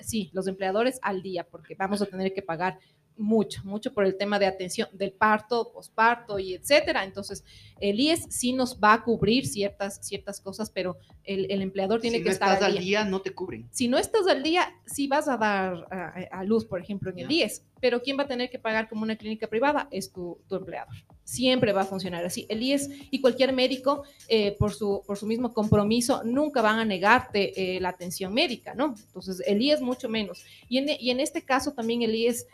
sí, 0.00 0.30
los 0.32 0.46
empleadores 0.46 0.98
al 1.02 1.22
día, 1.22 1.46
porque 1.50 1.74
vamos 1.74 2.02
a 2.02 2.06
tener 2.06 2.32
que 2.34 2.42
pagar 2.42 2.78
mucho, 3.18 3.62
mucho 3.64 3.92
por 3.92 4.04
el 4.04 4.16
tema 4.16 4.38
de 4.38 4.46
atención 4.46 4.88
del 4.92 5.12
parto, 5.12 5.72
posparto 5.72 6.38
y 6.38 6.54
etcétera. 6.54 7.04
Entonces, 7.04 7.44
el 7.80 7.98
IES 8.00 8.26
sí 8.30 8.52
nos 8.52 8.78
va 8.78 8.94
a 8.94 9.02
cubrir 9.02 9.46
ciertas, 9.46 9.98
ciertas 10.06 10.40
cosas, 10.40 10.70
pero 10.70 10.96
el, 11.24 11.50
el 11.50 11.62
empleador 11.62 12.00
tiene 12.00 12.18
si 12.18 12.22
que 12.22 12.28
no 12.28 12.32
estar 12.32 12.52
estás 12.54 12.66
al 12.66 12.72
día. 12.72 12.80
día, 12.80 13.04
no 13.04 13.20
te 13.20 13.32
cubren. 13.32 13.68
Si 13.70 13.88
no 13.88 13.98
estás 13.98 14.26
al 14.26 14.42
día, 14.42 14.74
sí 14.86 15.08
vas 15.08 15.28
a 15.28 15.36
dar 15.36 15.86
a, 15.90 16.38
a 16.38 16.44
luz, 16.44 16.64
por 16.64 16.80
ejemplo, 16.80 17.10
en 17.10 17.18
el. 17.20 17.30
IES, 17.30 17.64
pero 17.80 18.00
¿quién 18.00 18.18
va 18.18 18.22
a 18.22 18.28
tener 18.28 18.48
que 18.50 18.58
pagar 18.58 18.88
como 18.88 19.02
una 19.02 19.16
clínica 19.16 19.46
privada? 19.48 19.88
Es 19.90 20.12
tu, 20.12 20.38
tu 20.48 20.56
empleador. 20.56 20.94
Siempre 21.24 21.72
va 21.72 21.82
a 21.82 21.84
funcionar 21.84 22.24
así. 22.24 22.46
El 22.48 22.62
IES 22.62 22.88
y 23.10 23.20
cualquier 23.20 23.52
médico, 23.52 24.04
eh, 24.28 24.56
por, 24.58 24.72
su, 24.72 25.02
por 25.06 25.18
su 25.18 25.26
mismo 25.26 25.52
compromiso, 25.52 26.22
nunca 26.24 26.62
van 26.62 26.78
a 26.78 26.84
negarte 26.84 27.76
eh, 27.76 27.80
la 27.80 27.90
atención 27.90 28.32
médica, 28.32 28.74
¿no? 28.74 28.94
Entonces, 29.06 29.42
el 29.46 29.60
IES 29.60 29.80
mucho 29.80 30.08
menos. 30.08 30.44
Y 30.68 30.78
en, 30.78 30.88
y 30.98 31.10
en 31.10 31.20
este 31.20 31.42
caso 31.44 31.72
también 31.72 32.02
el 32.02 32.14
IES, 32.14 32.46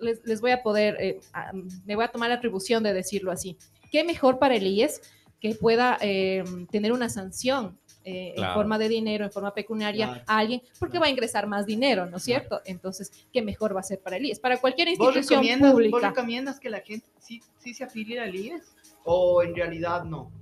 les, 0.00 0.20
les 0.24 0.40
voy 0.40 0.50
a 0.52 0.62
poder, 0.62 0.96
eh, 1.00 1.20
a- 1.32 1.52
me 1.84 1.94
voy 1.96 2.04
a 2.04 2.08
tomar 2.08 2.28
la 2.30 2.36
atribución 2.36 2.82
de 2.82 2.92
decirlo 2.92 3.30
así. 3.32 3.56
¿Qué 3.90 4.04
mejor 4.04 4.38
para 4.38 4.54
el 4.56 4.66
IES 4.66 5.00
que 5.40 5.54
pueda 5.54 5.96
eh, 6.00 6.42
tener 6.70 6.92
una 6.92 7.08
sanción 7.08 7.78
eh, 8.04 8.32
en 8.36 8.54
forma 8.54 8.78
de 8.78 8.88
dinero, 8.88 9.24
en 9.26 9.30
forma 9.30 9.52
pecuniaria 9.52 10.06
Claro. 10.06 10.24
a 10.26 10.38
alguien, 10.38 10.62
porque 10.78 10.92
Claro. 10.92 11.02
va 11.02 11.06
a 11.08 11.10
ingresar 11.10 11.46
más 11.46 11.66
dinero, 11.66 12.06
¿no 12.06 12.16
es 12.16 12.22
cierto? 12.22 12.62
Entonces, 12.64 13.12
¿qué 13.32 13.42
mejor 13.42 13.76
va 13.76 13.80
a 13.80 13.82
ser 13.82 14.00
para 14.00 14.16
el 14.16 14.24
IES? 14.24 14.40
Para 14.40 14.56
cualquier 14.58 14.88
¿Vos 14.88 15.08
institución 15.14 15.40
recomiendas, 15.40 15.72
vos 15.72 15.82
pública. 15.82 16.08
recomiendas 16.08 16.58
que 16.58 16.70
la 16.70 16.80
gente 16.80 17.06
sí, 17.20 17.42
sí 17.58 17.74
se 17.74 17.84
afilie 17.84 18.18
al 18.18 18.34
IES? 18.34 18.62
¿O 19.04 19.42
en 19.42 19.54
realidad 19.54 20.04
no? 20.04 20.32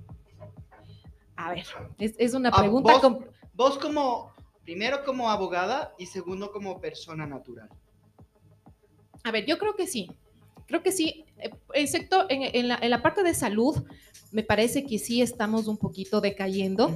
A 1.35 1.51
ver, 1.53 1.65
es, 1.99 2.15
es 2.17 2.33
una 2.33 2.49
Ah, 2.49 2.59
pregunta. 2.59 2.93
vos- 2.93 3.01
com- 3.01 3.19
Vos 3.53 3.77
como, 3.79 4.31
primero 4.63 5.03
como 5.03 5.29
abogada 5.29 5.93
y 5.97 6.05
segundo 6.05 6.51
como 6.51 6.79
persona 6.79 7.25
natural. 7.25 7.69
A 9.27 9.31
ver, 9.31 9.45
yo 9.45 9.57
creo 9.57 9.75
que 9.75 9.87
sí. 9.87 10.09
Creo 10.67 10.83
que 10.83 10.91
sí. 10.91 11.25
Eh, 11.37 11.49
El 11.73 11.87
sector, 11.87 12.25
en, 12.29 12.43
en 12.53 12.67
la, 12.67 12.79
en 12.81 12.89
la 12.89 13.01
parte 13.01 13.23
de 13.23 13.33
salud, 13.33 13.83
me 14.31 14.43
parece 14.43 14.85
que 14.85 14.99
sí 14.99 15.21
estamos 15.21 15.67
un 15.67 15.77
poquito 15.77 16.19
decayendo. 16.21 16.95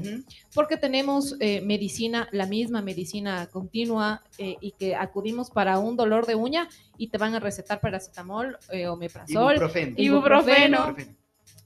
Porque 0.54 0.78
tenemos 0.78 1.36
eh, 1.40 1.62
medicina, 1.62 2.28
la 2.32 2.46
misma 2.46 2.82
medicina 2.82 3.48
continua 3.48 4.24
eh, 4.38 4.58
y 4.62 4.72
que 4.72 4.96
acudimos 4.96 5.50
para 5.50 5.80
un 5.80 5.96
dolor 5.96 6.26
de 6.26 6.36
uña 6.36 6.68
y 6.98 7.08
te 7.08 7.18
van 7.18 7.34
a 7.36 7.40
recetar 7.40 7.80
paracetamol, 7.80 8.58
eh, 8.72 8.88
omeprazol 8.88 9.54
Ibuprofeno. 9.56 9.94
ibuprofeno 9.98 10.78
Ibuprofeno. 10.78 11.16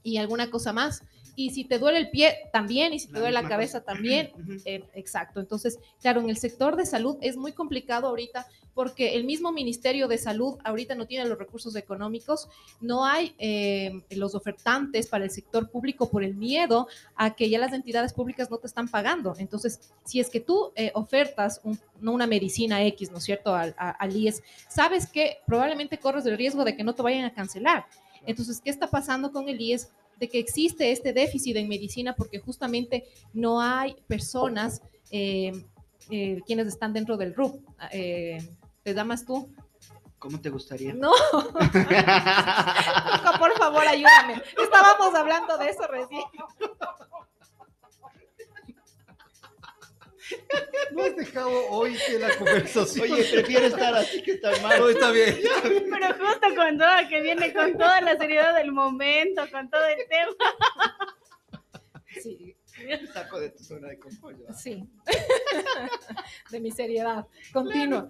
y 0.02 0.16
alguna 0.18 0.50
cosa 0.50 0.72
más. 0.72 1.02
Y 1.38 1.50
si 1.50 1.64
te 1.64 1.78
duele 1.78 1.98
el 1.98 2.10
pie, 2.10 2.34
también, 2.52 2.94
y 2.94 2.98
si 2.98 3.08
te 3.08 3.12
La 3.14 3.20
duele 3.20 3.34
la 3.34 3.48
cabeza, 3.48 3.80
cosa. 3.80 3.92
también. 3.94 4.30
Eh, 4.64 4.82
exacto. 4.94 5.38
Entonces, 5.38 5.78
claro, 6.00 6.20
en 6.20 6.30
el 6.30 6.38
sector 6.38 6.74
de 6.76 6.86
salud 6.86 7.18
es 7.20 7.36
muy 7.36 7.52
complicado 7.52 8.08
ahorita 8.08 8.46
porque 8.74 9.14
el 9.14 9.24
mismo 9.24 9.52
Ministerio 9.52 10.08
de 10.08 10.18
Salud 10.18 10.58
ahorita 10.64 10.94
no 10.94 11.06
tiene 11.06 11.24
los 11.26 11.38
recursos 11.38 11.76
económicos, 11.76 12.48
no 12.80 13.04
hay 13.04 13.34
eh, 13.38 14.02
los 14.10 14.34
ofertantes 14.34 15.06
para 15.06 15.24
el 15.24 15.30
sector 15.30 15.70
público 15.70 16.10
por 16.10 16.24
el 16.24 16.34
miedo 16.34 16.88
a 17.14 17.34
que 17.36 17.48
ya 17.48 17.58
las 17.58 17.72
entidades 17.72 18.12
públicas 18.12 18.50
no 18.50 18.58
te 18.58 18.66
están 18.66 18.88
pagando. 18.88 19.34
Entonces, 19.38 19.80
si 20.04 20.20
es 20.20 20.28
que 20.30 20.40
tú 20.40 20.72
eh, 20.74 20.90
ofertas 20.94 21.60
un- 21.64 21.78
no 22.00 22.12
una 22.12 22.26
medicina 22.26 22.82
X, 22.84 23.10
¿no 23.10 23.18
es 23.18 23.24
cierto?, 23.24 23.54
al, 23.54 23.74
a- 23.78 23.90
al 23.90 24.14
IES, 24.16 24.42
sabes 24.68 25.06
que 25.06 25.38
probablemente 25.46 25.98
corres 25.98 26.26
el 26.26 26.36
riesgo 26.36 26.64
de 26.64 26.76
que 26.76 26.84
no 26.84 26.94
te 26.94 27.02
vayan 27.02 27.24
a 27.24 27.32
cancelar. 27.34 27.86
Entonces, 28.26 28.60
¿qué 28.60 28.70
está 28.70 28.88
pasando 28.90 29.30
con 29.32 29.48
el 29.48 29.60
IES? 29.60 29.90
De 30.16 30.28
que 30.28 30.38
existe 30.38 30.92
este 30.92 31.12
déficit 31.12 31.56
en 31.56 31.68
medicina 31.68 32.14
porque 32.14 32.38
justamente 32.38 33.04
no 33.32 33.60
hay 33.60 33.96
personas 34.06 34.80
eh, 35.10 35.52
eh, 36.10 36.40
quienes 36.46 36.68
están 36.68 36.92
dentro 36.92 37.16
del 37.16 37.34
RUP. 37.34 37.60
Eh, 37.92 38.38
¿Te 38.82 38.94
llamas 38.94 39.24
tú? 39.24 39.48
¿Cómo 40.18 40.40
te 40.40 40.50
gustaría? 40.50 40.94
No, 40.94 41.12
por 43.38 43.52
favor, 43.58 43.86
ayúdame. 43.86 44.42
Estábamos 44.62 45.14
hablando 45.14 45.58
de 45.58 45.68
eso 45.68 45.86
recién. 45.88 46.22
No 50.92 51.02
has 51.04 51.16
dejado 51.16 51.68
hoy 51.70 51.96
que 52.06 52.18
la 52.18 52.36
conversación. 52.36 53.10
Oye, 53.10 53.24
prefiero 53.24 53.66
estar 53.66 53.94
así 53.94 54.22
que 54.22 54.32
estar 54.32 54.60
mal. 54.62 54.78
No, 54.78 54.88
está 54.88 55.10
bien. 55.10 55.38
Pero 55.62 56.14
justo 56.14 56.54
con 56.56 56.78
Doa, 56.78 57.08
que 57.08 57.20
viene 57.20 57.52
con 57.52 57.72
toda 57.76 58.00
la 58.00 58.16
seriedad 58.16 58.54
del 58.54 58.72
momento, 58.72 59.42
con 59.50 59.68
todo 59.70 59.86
el 59.86 59.98
tema. 60.08 60.34
Sí, 62.22 62.56
Te 62.76 63.06
saco 63.12 63.40
de 63.40 63.50
tu 63.50 63.62
zona 63.64 63.88
de 63.88 63.98
confort. 63.98 64.38
¿verdad? 64.38 64.54
sí. 64.58 64.84
De 66.50 66.60
mi 66.60 66.70
seriedad 66.70 67.26
continua. 67.52 68.08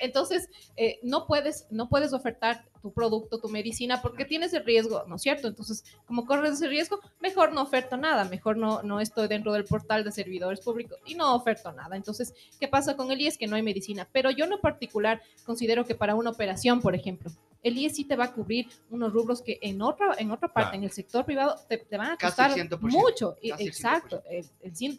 Entonces, 0.00 0.48
eh, 0.76 0.98
no, 1.02 1.26
puedes, 1.26 1.66
no 1.70 1.88
puedes 1.88 2.12
ofertar 2.12 2.64
tu 2.80 2.92
producto, 2.92 3.38
tu 3.40 3.48
medicina, 3.48 4.00
porque 4.00 4.24
tienes 4.24 4.54
el 4.54 4.64
riesgo, 4.64 5.04
¿no 5.06 5.16
es 5.16 5.22
cierto? 5.22 5.48
Entonces, 5.48 5.84
como 6.06 6.24
corres 6.24 6.54
ese 6.54 6.68
riesgo, 6.68 7.00
mejor 7.20 7.52
no 7.52 7.62
oferto 7.62 7.96
nada, 7.98 8.24
mejor 8.24 8.56
no, 8.56 8.82
no 8.82 9.00
estoy 9.00 9.28
dentro 9.28 9.52
del 9.52 9.64
portal 9.64 10.02
de 10.04 10.12
servidores 10.12 10.60
públicos 10.60 10.98
y 11.04 11.14
no 11.14 11.34
oferto 11.34 11.72
nada. 11.72 11.96
Entonces, 11.96 12.32
¿qué 12.58 12.68
pasa 12.68 12.96
con 12.96 13.10
el 13.10 13.20
IES? 13.20 13.36
Que 13.36 13.46
no 13.46 13.56
hay 13.56 13.62
medicina. 13.62 14.08
Pero 14.10 14.30
yo 14.30 14.44
en 14.44 14.50
lo 14.50 14.60
particular 14.60 15.20
considero 15.44 15.84
que 15.84 15.94
para 15.94 16.14
una 16.14 16.30
operación, 16.30 16.80
por 16.80 16.94
ejemplo, 16.94 17.30
el 17.62 17.76
IES 17.76 17.96
sí 17.96 18.04
te 18.06 18.16
va 18.16 18.24
a 18.24 18.32
cubrir 18.32 18.66
unos 18.88 19.12
rubros 19.12 19.42
que 19.42 19.58
en 19.60 19.82
otra, 19.82 20.14
en 20.16 20.30
otra 20.30 20.48
parte, 20.48 20.60
Claro. 20.70 20.76
en 20.78 20.84
el 20.84 20.90
sector 20.92 21.26
privado, 21.26 21.56
te, 21.68 21.76
te 21.76 21.98
van 21.98 22.12
a 22.12 22.16
costar 22.16 22.52
100%, 22.54 22.78
mucho. 22.80 23.36
Casi 23.46 23.66
Exacto, 23.66 24.22
el, 24.30 24.46
el 24.62 24.72
cien- 24.74 24.98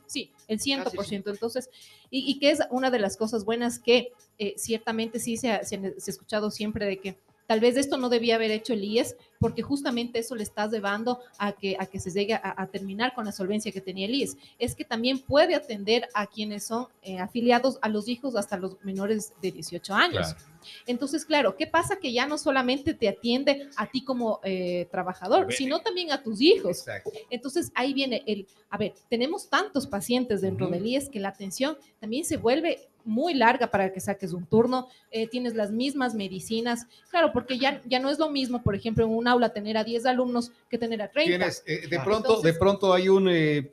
sí, 0.60 0.74
el 0.74 0.84
100%. 0.84 0.96
Casi 0.98 1.16
el 1.16 1.24
Entonces, 1.26 1.70
y, 2.10 2.32
y 2.32 2.40
que 2.40 2.52
es 2.52 2.60
una 2.70 2.92
de 2.92 3.00
las 3.00 3.18
cosas 3.18 3.46
buenas 3.46 3.80
que 3.80 4.12
eh, 4.38 4.56
ciertamente 4.58 5.20
sí 5.20 5.38
se 5.38 5.52
ha, 5.52 5.64
se 5.64 5.80
se 6.00 6.12
ha 6.12 6.14
escuchado 6.14 6.52
siempre 6.52 6.86
de 6.86 7.00
que 7.00 7.18
tal 7.52 7.60
vez 7.60 7.76
esto 7.76 7.98
no 7.98 8.08
debía 8.08 8.36
haber 8.36 8.50
hecho 8.50 8.72
el 8.72 8.82
IES 8.82 9.18
porque 9.38 9.62
justamente 9.62 10.20
eso 10.20 10.36
le 10.36 10.44
estás 10.44 10.72
llevando 10.72 11.20
a 11.38 11.52
que, 11.52 11.76
a 11.78 11.86
que 11.86 12.00
se 12.00 12.10
llegue 12.10 12.34
a, 12.34 12.54
a 12.56 12.68
terminar 12.68 13.14
con 13.14 13.26
la 13.26 13.34
solvencia 13.34 13.74
que 13.74 13.82
tenía 13.82 14.06
el 14.06 14.16
IES. 14.16 14.38
Es 14.58 14.74
que 14.74 14.86
también 14.86 15.20
puede 15.20 15.54
atender 15.54 16.08
a 16.14 16.28
quienes 16.28 16.64
son 16.64 16.88
eh, 17.02 17.20
afiliados 17.20 17.78
a 17.82 17.90
los 17.90 18.08
hijos 18.08 18.38
hasta 18.38 18.56
los 18.56 18.82
menores 18.86 19.34
de 19.42 19.52
18 19.52 19.94
años. 19.94 20.34
Claro. 20.34 20.52
Entonces, 20.86 21.26
claro, 21.26 21.58
¿qué 21.58 21.68
pasa? 21.68 21.98
Que 21.98 22.14
ya 22.14 22.26
no 22.26 22.38
solamente 22.38 22.94
te 22.94 23.10
atiende 23.10 23.70
a 23.76 23.88
ti 23.88 24.04
como 24.04 24.40
eh, 24.44 24.88
trabajador, 24.92 25.52
sino 25.52 25.80
también 25.80 26.12
a 26.12 26.24
tus 26.24 26.40
hijos. 26.40 26.78
Exacto. 26.78 27.12
Entonces 27.30 27.72
ahí 27.76 27.94
viene 27.94 28.24
el, 28.28 28.48
a 28.70 28.78
ver, 28.78 28.94
tenemos 29.10 29.50
tantos 29.50 29.88
pacientes 29.88 30.40
dentro 30.42 30.68
Ujú. 30.68 30.76
del 30.76 30.86
IES 30.88 31.10
que 31.10 31.20
la 31.20 31.30
atención 31.30 31.78
también 32.00 32.24
se 32.24 32.38
vuelve 32.38 32.80
muy 33.06 33.34
larga 33.34 33.72
para 33.72 33.92
que 33.92 34.00
saques 34.00 34.34
un 34.34 34.46
turno, 34.46 34.88
eh, 35.12 35.28
tienes 35.28 35.56
las 35.56 35.72
mismas 35.72 36.14
medicinas, 36.16 36.86
claro, 37.10 37.32
porque 37.34 37.58
ya, 37.58 37.82
ya 37.86 38.00
no 38.00 38.10
es 38.10 38.20
lo 38.20 38.30
mismo, 38.30 38.62
por 38.64 38.76
ejemplo, 38.76 39.04
en 39.06 39.12
un 39.12 39.28
aula 39.28 39.54
tener 39.54 39.78
a 39.78 39.84
10 39.84 40.06
alumnos 40.06 40.52
que 40.70 40.78
tener 40.78 41.02
a 41.02 41.10
30. 41.12 41.30
Tienes, 41.38 41.64
eh, 41.66 41.82
de 41.82 41.88
Claro. 41.90 42.04
pronto, 42.04 42.28
Entonces- 42.30 42.54
de 42.54 42.60
pronto 42.60 42.94
hay 42.94 43.10
un 43.10 43.28
eh, 43.30 43.72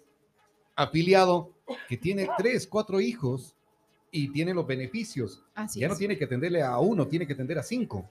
afiliado 0.75 1.53
que 1.89 1.97
tiene 1.97 2.29
tres, 2.39 2.67
cuatro 2.67 3.01
hijos 3.01 3.55
y 4.11 4.29
tiene 4.33 4.55
los 4.55 4.67
beneficios. 4.67 5.43
Así 5.55 5.81
ya 5.81 5.87
es. 5.87 5.93
no 5.93 5.99
tiene 5.99 6.17
que 6.17 6.25
atenderle 6.25 6.63
a 6.63 6.79
uno, 6.79 7.07
tiene 7.07 7.27
que 7.27 7.33
atender 7.35 7.59
a 7.59 7.63
cinco. 7.63 8.09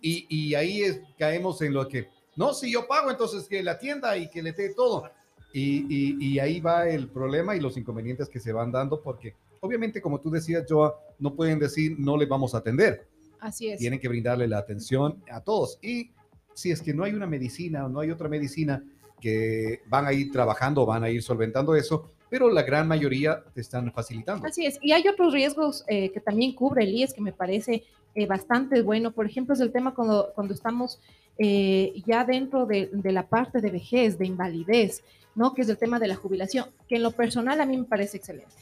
Y, 0.00 0.26
y 0.28 0.54
ahí 0.54 0.82
es, 0.82 1.00
caemos 1.18 1.62
en 1.62 1.72
lo 1.74 1.86
que, 1.88 2.08
no, 2.36 2.52
si 2.54 2.72
yo 2.72 2.86
pago, 2.86 3.10
entonces 3.10 3.46
que 3.48 3.62
la 3.62 3.72
atienda 3.72 4.16
y 4.16 4.28
que 4.28 4.42
le 4.42 4.52
dé 4.52 4.74
todo. 4.74 5.10
Y, 5.52 5.84
y- 5.88 6.16
y 6.34 6.38
ahí 6.38 6.60
va 6.60 6.88
el 6.88 7.08
problema 7.08 7.54
y 7.56 7.60
los 7.60 7.76
inconvenientes 7.76 8.28
que 8.28 8.40
se 8.40 8.52
van 8.52 8.72
dando, 8.72 9.00
porque 9.02 9.34
obviamente, 9.62 10.02
como 10.02 10.20
tú 10.20 10.30
decías, 10.30 10.64
Joa, 10.68 10.94
no 11.18 11.34
pueden 11.34 11.58
decir 11.58 11.96
no 11.98 12.16
le 12.16 12.26
vamos 12.26 12.54
a 12.54 12.58
atender. 12.58 13.08
Así 13.40 13.68
es. 13.68 13.78
Tienen 13.78 13.98
que 13.98 14.08
brindarle 14.08 14.46
la 14.46 14.58
atención 14.58 15.22
a 15.30 15.40
todos. 15.40 15.78
Y 15.80 16.10
si 16.52 16.70
es 16.70 16.82
que 16.82 16.92
no 16.92 17.04
hay 17.04 17.12
una 17.12 17.26
medicina 17.26 17.86
o 17.86 17.88
no 17.88 18.00
hay 18.00 18.10
otra 18.10 18.28
medicina 18.28 18.84
que 19.20 19.80
van 19.86 20.06
a 20.06 20.12
ir 20.12 20.32
trabajando, 20.32 20.84
van 20.84 21.04
a 21.04 21.10
ir 21.10 21.22
solventando 21.22 21.76
eso, 21.76 22.10
pero 22.28 22.50
la 22.50 22.62
gran 22.62 22.88
mayoría 22.88 23.42
te 23.54 23.60
están 23.60 23.92
facilitando. 23.92 24.46
Así 24.46 24.66
es. 24.66 24.78
Y 24.82 24.92
hay 24.92 25.06
otros 25.06 25.32
riesgos 25.32 25.84
eh, 25.86 26.10
que 26.10 26.20
también 26.20 26.54
cubre 26.54 26.82
el 26.82 26.90
IES 26.90 27.14
que 27.14 27.20
me 27.20 27.32
parece 27.32 27.84
eh, 28.16 28.26
bastante 28.26 28.82
bueno. 28.82 29.12
Por 29.12 29.26
ejemplo, 29.26 29.54
es 29.54 29.60
el 29.60 29.70
tema 29.70 29.94
cuando, 29.94 30.32
cuando 30.34 30.54
estamos 30.54 31.00
eh, 31.38 32.02
ya 32.06 32.24
dentro 32.24 32.66
de, 32.66 32.90
de 32.92 33.12
la 33.12 33.26
parte 33.26 33.60
de 33.60 33.70
vejez, 33.70 34.18
de 34.18 34.26
invalidez, 34.26 35.02
¿no? 35.34 35.54
Que 35.54 35.62
es 35.62 35.68
el 35.68 35.78
tema 35.78 35.98
de 35.98 36.08
la 36.08 36.16
jubilación, 36.16 36.66
que 36.88 36.96
en 36.96 37.02
lo 37.02 37.12
personal 37.12 37.60
a 37.60 37.66
mí 37.66 37.76
me 37.76 37.84
parece 37.84 38.18
excelente. 38.18 38.54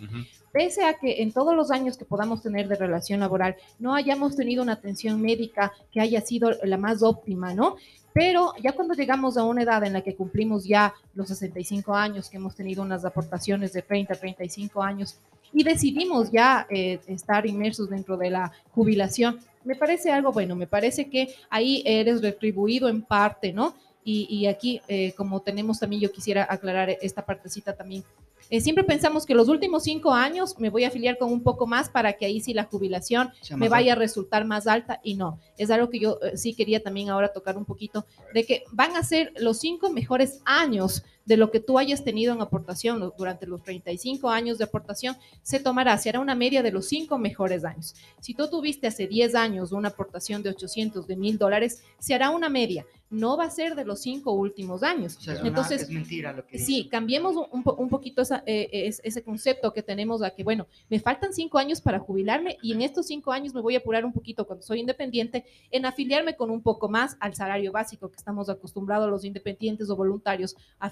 Pese 0.53 0.85
a 0.85 0.95
que 0.95 1.23
en 1.23 1.33
todos 1.33 1.55
los 1.55 1.71
años 1.71 1.97
que 1.97 2.05
podamos 2.05 2.43
tener 2.43 2.69
de 2.69 2.77
relación 2.77 3.21
laboral 3.21 3.57
no 3.79 3.95
hayamos 3.95 4.37
tenido 4.37 4.63
una 4.63 4.75
atención 4.75 5.21
médica 5.21 5.73
que 5.93 6.01
haya 6.01 6.21
sido 6.21 6.51
la 6.63 6.77
más 6.77 7.03
óptima, 7.03 7.55
¿no? 7.55 7.77
Pero 8.13 8.53
ya 8.61 8.73
cuando 8.73 8.95
llegamos 8.95 9.37
a 9.37 9.45
una 9.45 9.63
edad 9.63 9.85
en 9.85 9.93
la 9.93 10.01
que 10.01 10.17
cumplimos 10.17 10.65
ya 10.65 10.95
los 11.15 11.29
65 11.29 11.95
años, 11.95 12.29
que 12.29 12.39
hemos 12.39 12.57
tenido 12.57 12.83
unas 12.83 13.05
aportaciones 13.05 13.73
de 13.73 13.83
30, 13.83 14.15
35 14.15 14.83
años 14.83 15.19
y 15.53 15.65
decidimos 15.65 16.31
ya 16.31 16.67
eh, 16.71 17.01
estar 17.07 17.47
inmersos 17.47 17.91
dentro 17.91 18.17
de 18.17 18.31
la 18.31 18.53
jubilación, 18.71 19.41
me 19.65 19.77
parece 19.77 20.11
algo 20.11 20.33
bueno, 20.33 20.57
me 20.57 20.67
parece 20.67 21.11
que 21.11 21.35
ahí 21.51 21.83
eres 21.85 22.23
retribuido 22.23 22.89
en 22.89 23.03
parte, 23.03 23.53
¿no? 23.53 23.75
Y, 24.03 24.27
y 24.31 24.47
aquí, 24.47 24.81
eh, 24.89 25.13
como 25.13 25.41
tenemos 25.41 25.79
también, 25.79 26.01
yo 26.01 26.11
quisiera 26.11 26.47
aclarar 26.49 26.97
esta 27.03 27.27
partecita 27.27 27.77
también. 27.77 28.03
Eh, 28.51 28.61
siempre 28.61 28.83
pensamos 28.83 29.27
que 29.27 29.35
los 29.35 29.49
últimos 29.49 29.85
cinco 29.85 30.13
años 30.13 30.59
me 30.59 30.71
voy 30.71 30.83
a 30.83 30.89
afiliar 30.89 31.19
con 31.19 31.33
un 31.33 31.43
poco 31.43 31.69
más 31.69 31.89
para 31.89 32.15
que 32.15 32.27
ahí 32.27 32.41
sí 32.41 32.53
la 32.53 32.65
jubilación 32.65 33.31
me 33.57 33.69
vaya 33.69 33.93
a 33.93 33.97
resultar 33.97 34.45
más 34.45 34.67
alta 34.67 35.01
y 35.05 35.15
no. 35.15 35.39
Es 35.57 35.71
algo 35.71 35.89
que 35.89 36.01
yo 36.01 36.19
eh, 36.21 36.37
sí 36.37 36.55
quería 36.55 36.83
también 36.83 37.11
ahora 37.11 37.33
tocar 37.33 37.57
un 37.57 37.65
poquito, 37.65 38.07
de 38.35 38.45
que 38.45 38.65
van 38.73 38.97
a 38.97 39.05
ser 39.05 39.33
los 39.37 39.61
cinco 39.61 39.91
mejores 39.91 40.41
años 40.45 41.05
de 41.31 41.37
lo 41.37 41.53
que 41.53 41.61
tú 41.61 41.79
hayas 41.79 42.03
tenido 42.03 42.35
en 42.35 42.41
aportación 42.43 43.13
durante 43.17 43.47
los 43.47 43.63
35 43.63 44.29
años 44.31 44.59
de 44.59 44.65
aportación, 44.65 45.17
se 45.43 45.61
tomará, 45.61 45.97
se 45.97 46.09
hará 46.09 46.19
una 46.19 46.35
media 46.35 46.61
de 46.65 46.73
los 46.73 46.89
cinco 46.89 47.19
mejores 47.19 47.65
años. 47.65 47.95
Si 48.21 48.35
tú 48.35 48.49
tuviste 48.49 48.89
hace 48.89 49.07
10 49.07 49.37
años 49.37 49.71
una 49.71 49.89
aportación 49.91 50.43
de 50.43 50.51
800, 50.51 51.07
de 51.07 51.15
1000 51.15 51.39
dólares, 51.39 51.83
se 52.01 52.15
hará 52.15 52.31
una 52.31 52.49
media. 52.49 52.85
No 53.13 53.37
va 53.37 53.45
a 53.47 53.51
ser 53.51 53.75
de 53.75 53.85
los 53.85 54.01
cinco 54.03 54.31
últimos 54.31 54.85
años. 54.85 55.17
O 55.17 55.21
sea, 55.21 55.35
Entonces, 55.45 55.83
es 55.83 55.91
mentira 55.91 56.33
lo 56.33 56.47
que 56.47 56.59
Sí, 56.61 56.77
dice. 56.77 56.89
cambiemos 56.91 57.35
un, 57.35 57.47
un 57.51 57.63
po- 57.65 57.75
un 57.75 57.89
poquito 57.89 58.23
esa, 58.23 58.45
eh, 58.47 58.69
es- 58.73 59.01
ese 59.03 59.23
concepto 59.25 59.73
que 59.73 59.83
tenemos 59.83 60.23
a 60.23 60.31
que, 60.31 60.45
bueno, 60.45 60.69
me 60.89 61.01
faltan 61.01 61.33
cinco 61.33 61.59
años 61.59 61.81
para 61.81 61.99
jubilarme 61.99 62.57
y 62.63 62.71
en 62.73 62.83
estos 62.83 63.07
cinco 63.09 63.33
años 63.33 63.53
me 63.53 63.61
voy 63.63 63.75
a 63.75 63.79
apurar 63.79 64.05
un 64.05 64.13
poquito 64.13 64.47
cuando 64.47 64.63
soy 64.65 64.79
independiente 64.79 65.45
en 65.73 65.87
afiliarme 65.87 66.37
con 66.37 66.51
un 66.51 66.63
poco 66.63 66.89
más 66.89 67.17
al 67.19 67.35
salario 67.35 67.73
básico 67.73 68.09
que 68.13 68.17
estamos 68.17 68.49
acostumbrados 68.49 69.11
los 69.11 69.25
independientes 69.25 69.91
o 69.91 69.97
voluntarios 69.97 70.55
a 70.79 70.89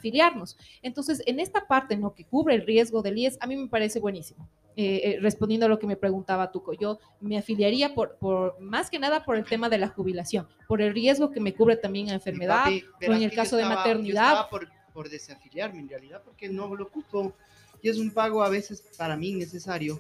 Entonces, 0.83 1.23
en 1.27 1.41
esta 1.41 1.67
parte, 1.67 1.97
¿no? 1.97 2.15
Que 2.15 2.25
cubre 2.25 2.55
el 2.55 2.67
riesgo 2.67 3.03
del 3.03 3.19
IES, 3.19 3.39
a 3.41 3.47
mí 3.47 3.57
me 3.57 3.69
parece 3.69 4.01
buenísimo. 4.01 4.49
Eh, 4.77 5.01
eh, 5.17 5.19
respondiendo 5.21 5.67
a 5.67 5.69
lo 5.69 5.79
que 5.81 5.89
me 5.89 5.97
preguntaba 5.97 6.53
Tuco, 6.53 6.73
yo 6.73 7.01
me 7.21 7.37
afiliaría 7.37 7.95
por, 7.95 8.15
por, 8.17 8.61
más 8.61 8.89
que 8.91 9.01
nada 9.01 9.25
por 9.25 9.37
el 9.37 9.45
tema 9.45 9.69
de 9.69 9.77
la 9.79 9.89
jubilación, 9.89 10.47
por 10.69 10.81
el 10.81 10.95
riesgo 10.95 11.33
que 11.33 11.41
me 11.41 11.53
cubre 11.53 11.77
también 11.77 12.11
a 12.11 12.15
enfermedad, 12.15 12.63
papi, 12.65 12.85
o 13.09 13.13
en 13.13 13.23
el 13.25 13.31
yo 13.31 13.37
caso 13.37 13.57
de 13.57 13.63
estaba- 13.63 13.75
yo 13.83 13.89
maternidad. 13.89 14.25
estaba 14.31 14.49
por, 14.49 14.69
por 14.93 15.09
desafiliarme 15.09 15.81
en 15.81 15.89
realidad 15.89 16.23
porque 16.25 16.49
no 16.49 16.73
lo 16.77 16.85
ocupo. 16.85 17.35
Y 17.83 17.89
es 17.89 17.99
un 17.99 18.11
pago 18.13 18.43
a 18.43 18.49
veces 18.49 18.83
para 18.97 19.17
mí 19.17 19.33
necesario. 19.35 19.99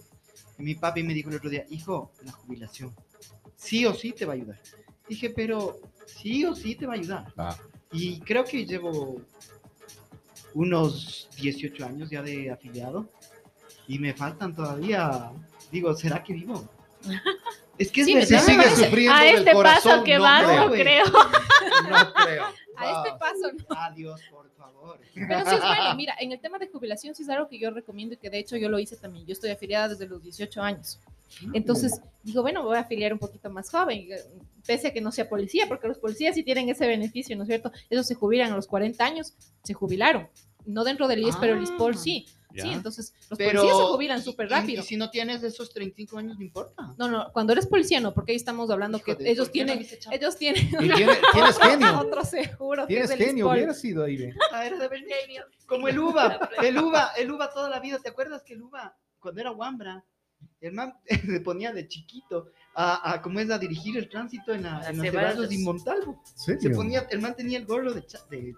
Y 0.58 0.62
mi 0.62 0.74
papi 0.76 1.02
me 1.02 1.12
dijo 1.14 1.28
el 1.30 1.36
otro 1.36 1.50
día, 1.50 1.64
hijo, 1.70 2.12
la 2.24 2.30
jubilación, 2.32 2.94
sí 3.56 3.84
o 3.84 3.94
sí 3.94 4.12
te 4.12 4.24
va 4.26 4.32
a 4.34 4.36
ayudar. 4.36 4.60
Dije, 5.08 5.30
pero 5.30 5.76
sí 6.06 6.44
o 6.44 6.54
sí 6.54 6.76
te 6.76 6.86
va 6.86 6.92
a 6.94 6.96
ayudar. 6.96 7.32
Ah, 7.36 7.56
Y 7.92 8.20
creo 8.20 8.44
que 8.44 8.64
llevo 8.66 9.22
unos 10.54 11.28
18 11.40 11.84
años 11.86 12.10
ya 12.10 12.22
de 12.22 12.50
afiliado 12.50 13.08
y 13.86 13.98
me 13.98 14.12
faltan 14.14 14.54
todavía, 14.54 15.30
digo, 15.70 15.94
¿será 15.94 16.22
que 16.22 16.32
vivo? 16.34 16.68
Es 17.78 17.92
que 17.92 18.00
es 18.00 18.06
Sí, 18.08 18.14
me 18.16 18.26
si 18.26 18.32
verdad. 18.34 18.46
sigue 18.46 18.58
parece- 18.64 18.84
sufriendo 18.86 19.14
A 19.14 19.26
este 19.28 19.52
corazón, 19.52 19.92
paso 19.92 20.04
que 20.04 20.16
no 20.16 20.22
vas, 20.24 20.44
creo, 20.44 20.64
no 20.64 20.70
creo. 20.72 21.04
No 21.90 22.12
creo. 22.12 22.44
A 22.76 22.90
este 23.06 23.18
paso, 23.20 23.52
no. 23.52 23.76
Adiós, 23.80 24.20
por 24.32 24.50
favor. 24.56 24.98
Pero 25.14 25.48
sí 25.48 25.54
es 25.54 25.60
bueno, 25.60 25.94
mira, 25.94 26.16
en 26.18 26.32
el 26.32 26.40
tema 26.40 26.58
de 26.58 26.66
jubilación 26.66 27.14
sí 27.14 27.22
es 27.22 27.28
algo 27.28 27.46
que 27.48 27.56
yo 27.56 27.70
recomiendo 27.70 28.14
y 28.14 28.18
que 28.18 28.30
de 28.30 28.40
hecho 28.40 28.56
yo 28.56 28.68
lo 28.68 28.80
hice 28.80 28.96
también. 28.96 29.24
Yo 29.26 29.32
estoy 29.32 29.50
afiliada 29.50 29.90
desde 29.90 30.08
los 30.08 30.20
18 30.20 30.60
años. 30.60 30.98
Entonces 31.52 32.00
digo, 32.22 32.42
bueno, 32.42 32.62
voy 32.64 32.76
a 32.76 32.80
afiliar 32.80 33.12
un 33.12 33.18
poquito 33.18 33.50
más 33.50 33.70
joven, 33.70 34.06
eh, 34.12 34.16
pese 34.66 34.88
a 34.88 34.92
que 34.92 35.00
no 35.00 35.12
sea 35.12 35.28
policía, 35.28 35.66
porque 35.68 35.88
los 35.88 35.98
policías 35.98 36.34
sí 36.34 36.42
tienen 36.42 36.68
ese 36.68 36.86
beneficio, 36.86 37.36
¿no 37.36 37.42
es 37.44 37.48
cierto? 37.48 37.70
Ellos 37.90 38.06
se 38.06 38.14
jubilan 38.14 38.52
a 38.52 38.56
los 38.56 38.66
40 38.66 39.04
años, 39.04 39.34
se 39.64 39.74
jubilaron. 39.74 40.28
No 40.66 40.84
dentro 40.84 41.08
del 41.08 41.20
IES, 41.20 41.36
pero 41.40 41.54
el 41.56 41.62
ISPOL 41.62 41.96
sí. 41.96 42.26
Ya. 42.52 42.62
Sí, 42.64 42.70
entonces 42.72 43.12
los 43.28 43.36
Pero 43.38 43.60
policías 43.60 43.76
se 43.78 43.84
jubilan 43.92 44.22
súper 44.22 44.48
rápido. 44.48 44.82
Y 44.82 44.86
si 44.86 44.96
no 44.96 45.10
tienes 45.10 45.42
esos 45.42 45.70
35 45.72 46.16
años, 46.18 46.38
no 46.38 46.44
importa. 46.44 46.94
No, 46.98 47.08
no, 47.08 47.30
cuando 47.32 47.52
eres 47.52 47.66
policía 47.66 48.00
no, 48.00 48.14
porque 48.14 48.32
ahí 48.32 48.36
estamos 48.36 48.70
hablando 48.70 48.96
Hijo 48.98 49.04
que 49.04 49.14
de- 49.16 49.30
ellos 49.30 49.48
¿por 49.48 49.52
qué 49.52 49.64
no 49.66 49.72
tienen, 49.74 49.86
ellos 50.12 50.36
tienen 50.36 50.64
Y 50.66 50.68
tiene- 50.94 51.18
tienes 51.32 51.58
genio. 51.58 52.00
otro 52.00 52.24
seguro. 52.24 52.86
que 52.86 52.94
Tienes 52.94 53.10
genio, 53.12 53.44
ISPOL. 53.44 53.54
hubieras 53.56 53.80
sido 53.80 54.02
ahí. 54.04 54.30
Ah, 54.52 54.66
era 54.66 54.78
de 54.78 54.84
haber 54.86 55.00
dicho. 55.04 55.42
Como 55.66 55.88
el 55.88 55.98
uva, 55.98 56.50
el 56.62 56.78
uva, 56.78 57.10
el 57.18 57.30
uva 57.30 57.50
toda 57.52 57.68
la 57.68 57.80
vida. 57.80 57.98
¿Te 58.02 58.08
acuerdas 58.08 58.42
que 58.42 58.54
el 58.54 58.62
uva, 58.62 58.96
cuando 59.20 59.40
era 59.42 59.52
Wambra, 59.52 60.04
el 60.60 60.72
man 60.72 60.94
se 61.26 61.40
ponía 61.40 61.72
de 61.72 61.86
chiquito 61.88 62.50
a, 62.74 63.12
a 63.12 63.22
¿cómo 63.22 63.40
es? 63.40 63.50
A 63.50 63.58
dirigir 63.58 63.96
el 63.96 64.08
tránsito 64.08 64.52
en, 64.52 64.62
la, 64.64 64.88
en 64.88 64.98
los 64.98 65.06
Ceballos. 65.06 65.32
Ceballos 65.32 65.52
y 65.52 65.58
Montalvo. 65.58 66.22
¿Serio? 66.34 66.60
Se 66.60 66.70
ponía, 66.70 67.06
el 67.10 67.20
man 67.20 67.34
tenía 67.36 67.58
el 67.58 67.66
gorro 67.66 67.92
de, 67.92 68.04
de 68.30 68.54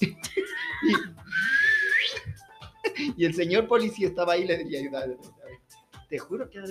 y, 0.00 0.14
y 3.16 3.24
el 3.24 3.34
señor 3.34 3.66
policía 3.66 4.08
estaba 4.08 4.34
ahí 4.34 4.42
y 4.42 4.46
le 4.46 4.58
diría 4.58 4.80
ayudar. 4.80 5.16
Te 6.08 6.18
juro 6.18 6.48
que 6.48 6.58
era 6.58 6.66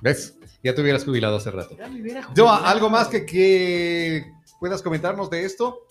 ¿Ves? 0.00 0.38
Ya 0.62 0.74
te 0.74 0.82
hubieras 0.82 1.04
jubilado 1.04 1.36
hace 1.36 1.50
rato. 1.50 1.76
Yo. 2.34 2.50
¿algo 2.50 2.88
más 2.88 3.08
que, 3.08 3.26
que 3.26 4.32
puedas 4.60 4.82
comentarnos 4.82 5.28
de 5.30 5.44
esto? 5.44 5.86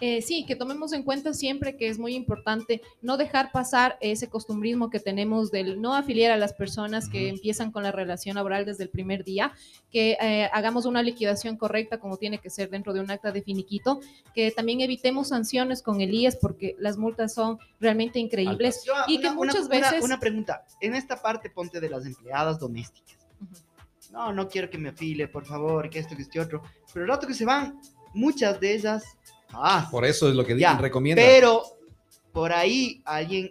Eh, 0.00 0.22
sí, 0.22 0.44
que 0.44 0.56
tomemos 0.56 0.92
en 0.92 1.04
cuenta 1.04 1.32
siempre 1.32 1.76
que 1.76 1.88
es 1.88 1.98
muy 1.98 2.14
importante 2.14 2.82
no 3.00 3.16
dejar 3.16 3.52
pasar 3.52 3.96
ese 4.00 4.28
costumbrismo 4.28 4.90
que 4.90 4.98
tenemos 4.98 5.50
del 5.52 5.80
no 5.80 5.94
afiliar 5.94 6.32
a 6.32 6.36
las 6.36 6.52
personas 6.52 7.08
que 7.08 7.28
empiezan 7.28 7.70
con 7.70 7.84
la 7.84 7.92
relación 7.92 8.34
laboral 8.34 8.64
desde 8.66 8.82
el 8.84 8.90
primer 8.90 9.22
día, 9.24 9.52
que 9.90 10.16
eh, 10.20 10.50
hagamos 10.52 10.84
una 10.84 11.00
liquidación 11.02 11.56
correcta 11.56 11.98
como 11.98 12.16
tiene 12.16 12.38
que 12.38 12.50
ser 12.50 12.70
dentro 12.70 12.92
de 12.92 13.00
un 13.00 13.10
acta 13.10 13.30
de 13.30 13.42
finiquito, 13.42 14.00
que 14.34 14.50
también 14.50 14.80
evitemos 14.80 15.28
sanciones 15.28 15.80
con 15.80 16.00
el 16.00 16.12
IES 16.12 16.36
porque 16.40 16.74
las 16.78 16.98
multas 16.98 17.32
son 17.32 17.58
realmente 17.78 18.18
increíbles. 18.18 18.82
Yo, 18.84 18.94
y 19.06 19.20
que 19.20 19.28
una- 19.28 19.36
muchas 19.36 19.66
una- 19.66 19.68
veces- 19.68 20.04
Una, 20.04 20.18
pregunta. 20.18 20.66
En 20.80 20.94
esta 20.96 21.22
parte 21.22 21.50
ponte 21.50 21.80
de 21.80 21.88
las 21.88 22.04
empleadas 22.04 22.58
domésticas. 22.58 23.16
Ujú. 23.40 23.54
No, 24.12 24.32
no 24.32 24.48
quiero 24.48 24.68
que 24.68 24.78
me 24.78 24.90
afile, 24.90 25.28
por 25.28 25.44
favor, 25.46 25.88
que 25.88 26.00
esto, 26.00 26.14
que 26.16 26.22
este 26.22 26.40
otro. 26.40 26.62
Pero 26.92 27.04
el 27.04 27.10
rato 27.10 27.26
que 27.26 27.34
se 27.34 27.44
van, 27.44 27.80
muchas 28.12 28.58
de 28.60 28.74
ellas. 28.74 29.04
Ah, 29.52 29.88
Por 29.90 30.04
eso 30.04 30.28
es 30.28 30.34
lo 30.34 30.44
que 30.44 30.58
Ya, 30.58 30.70
dicen, 30.70 30.82
recomienda. 30.82 31.22
pero 31.22 31.62
por 32.32 32.52
ahí 32.52 33.00
alguien, 33.04 33.50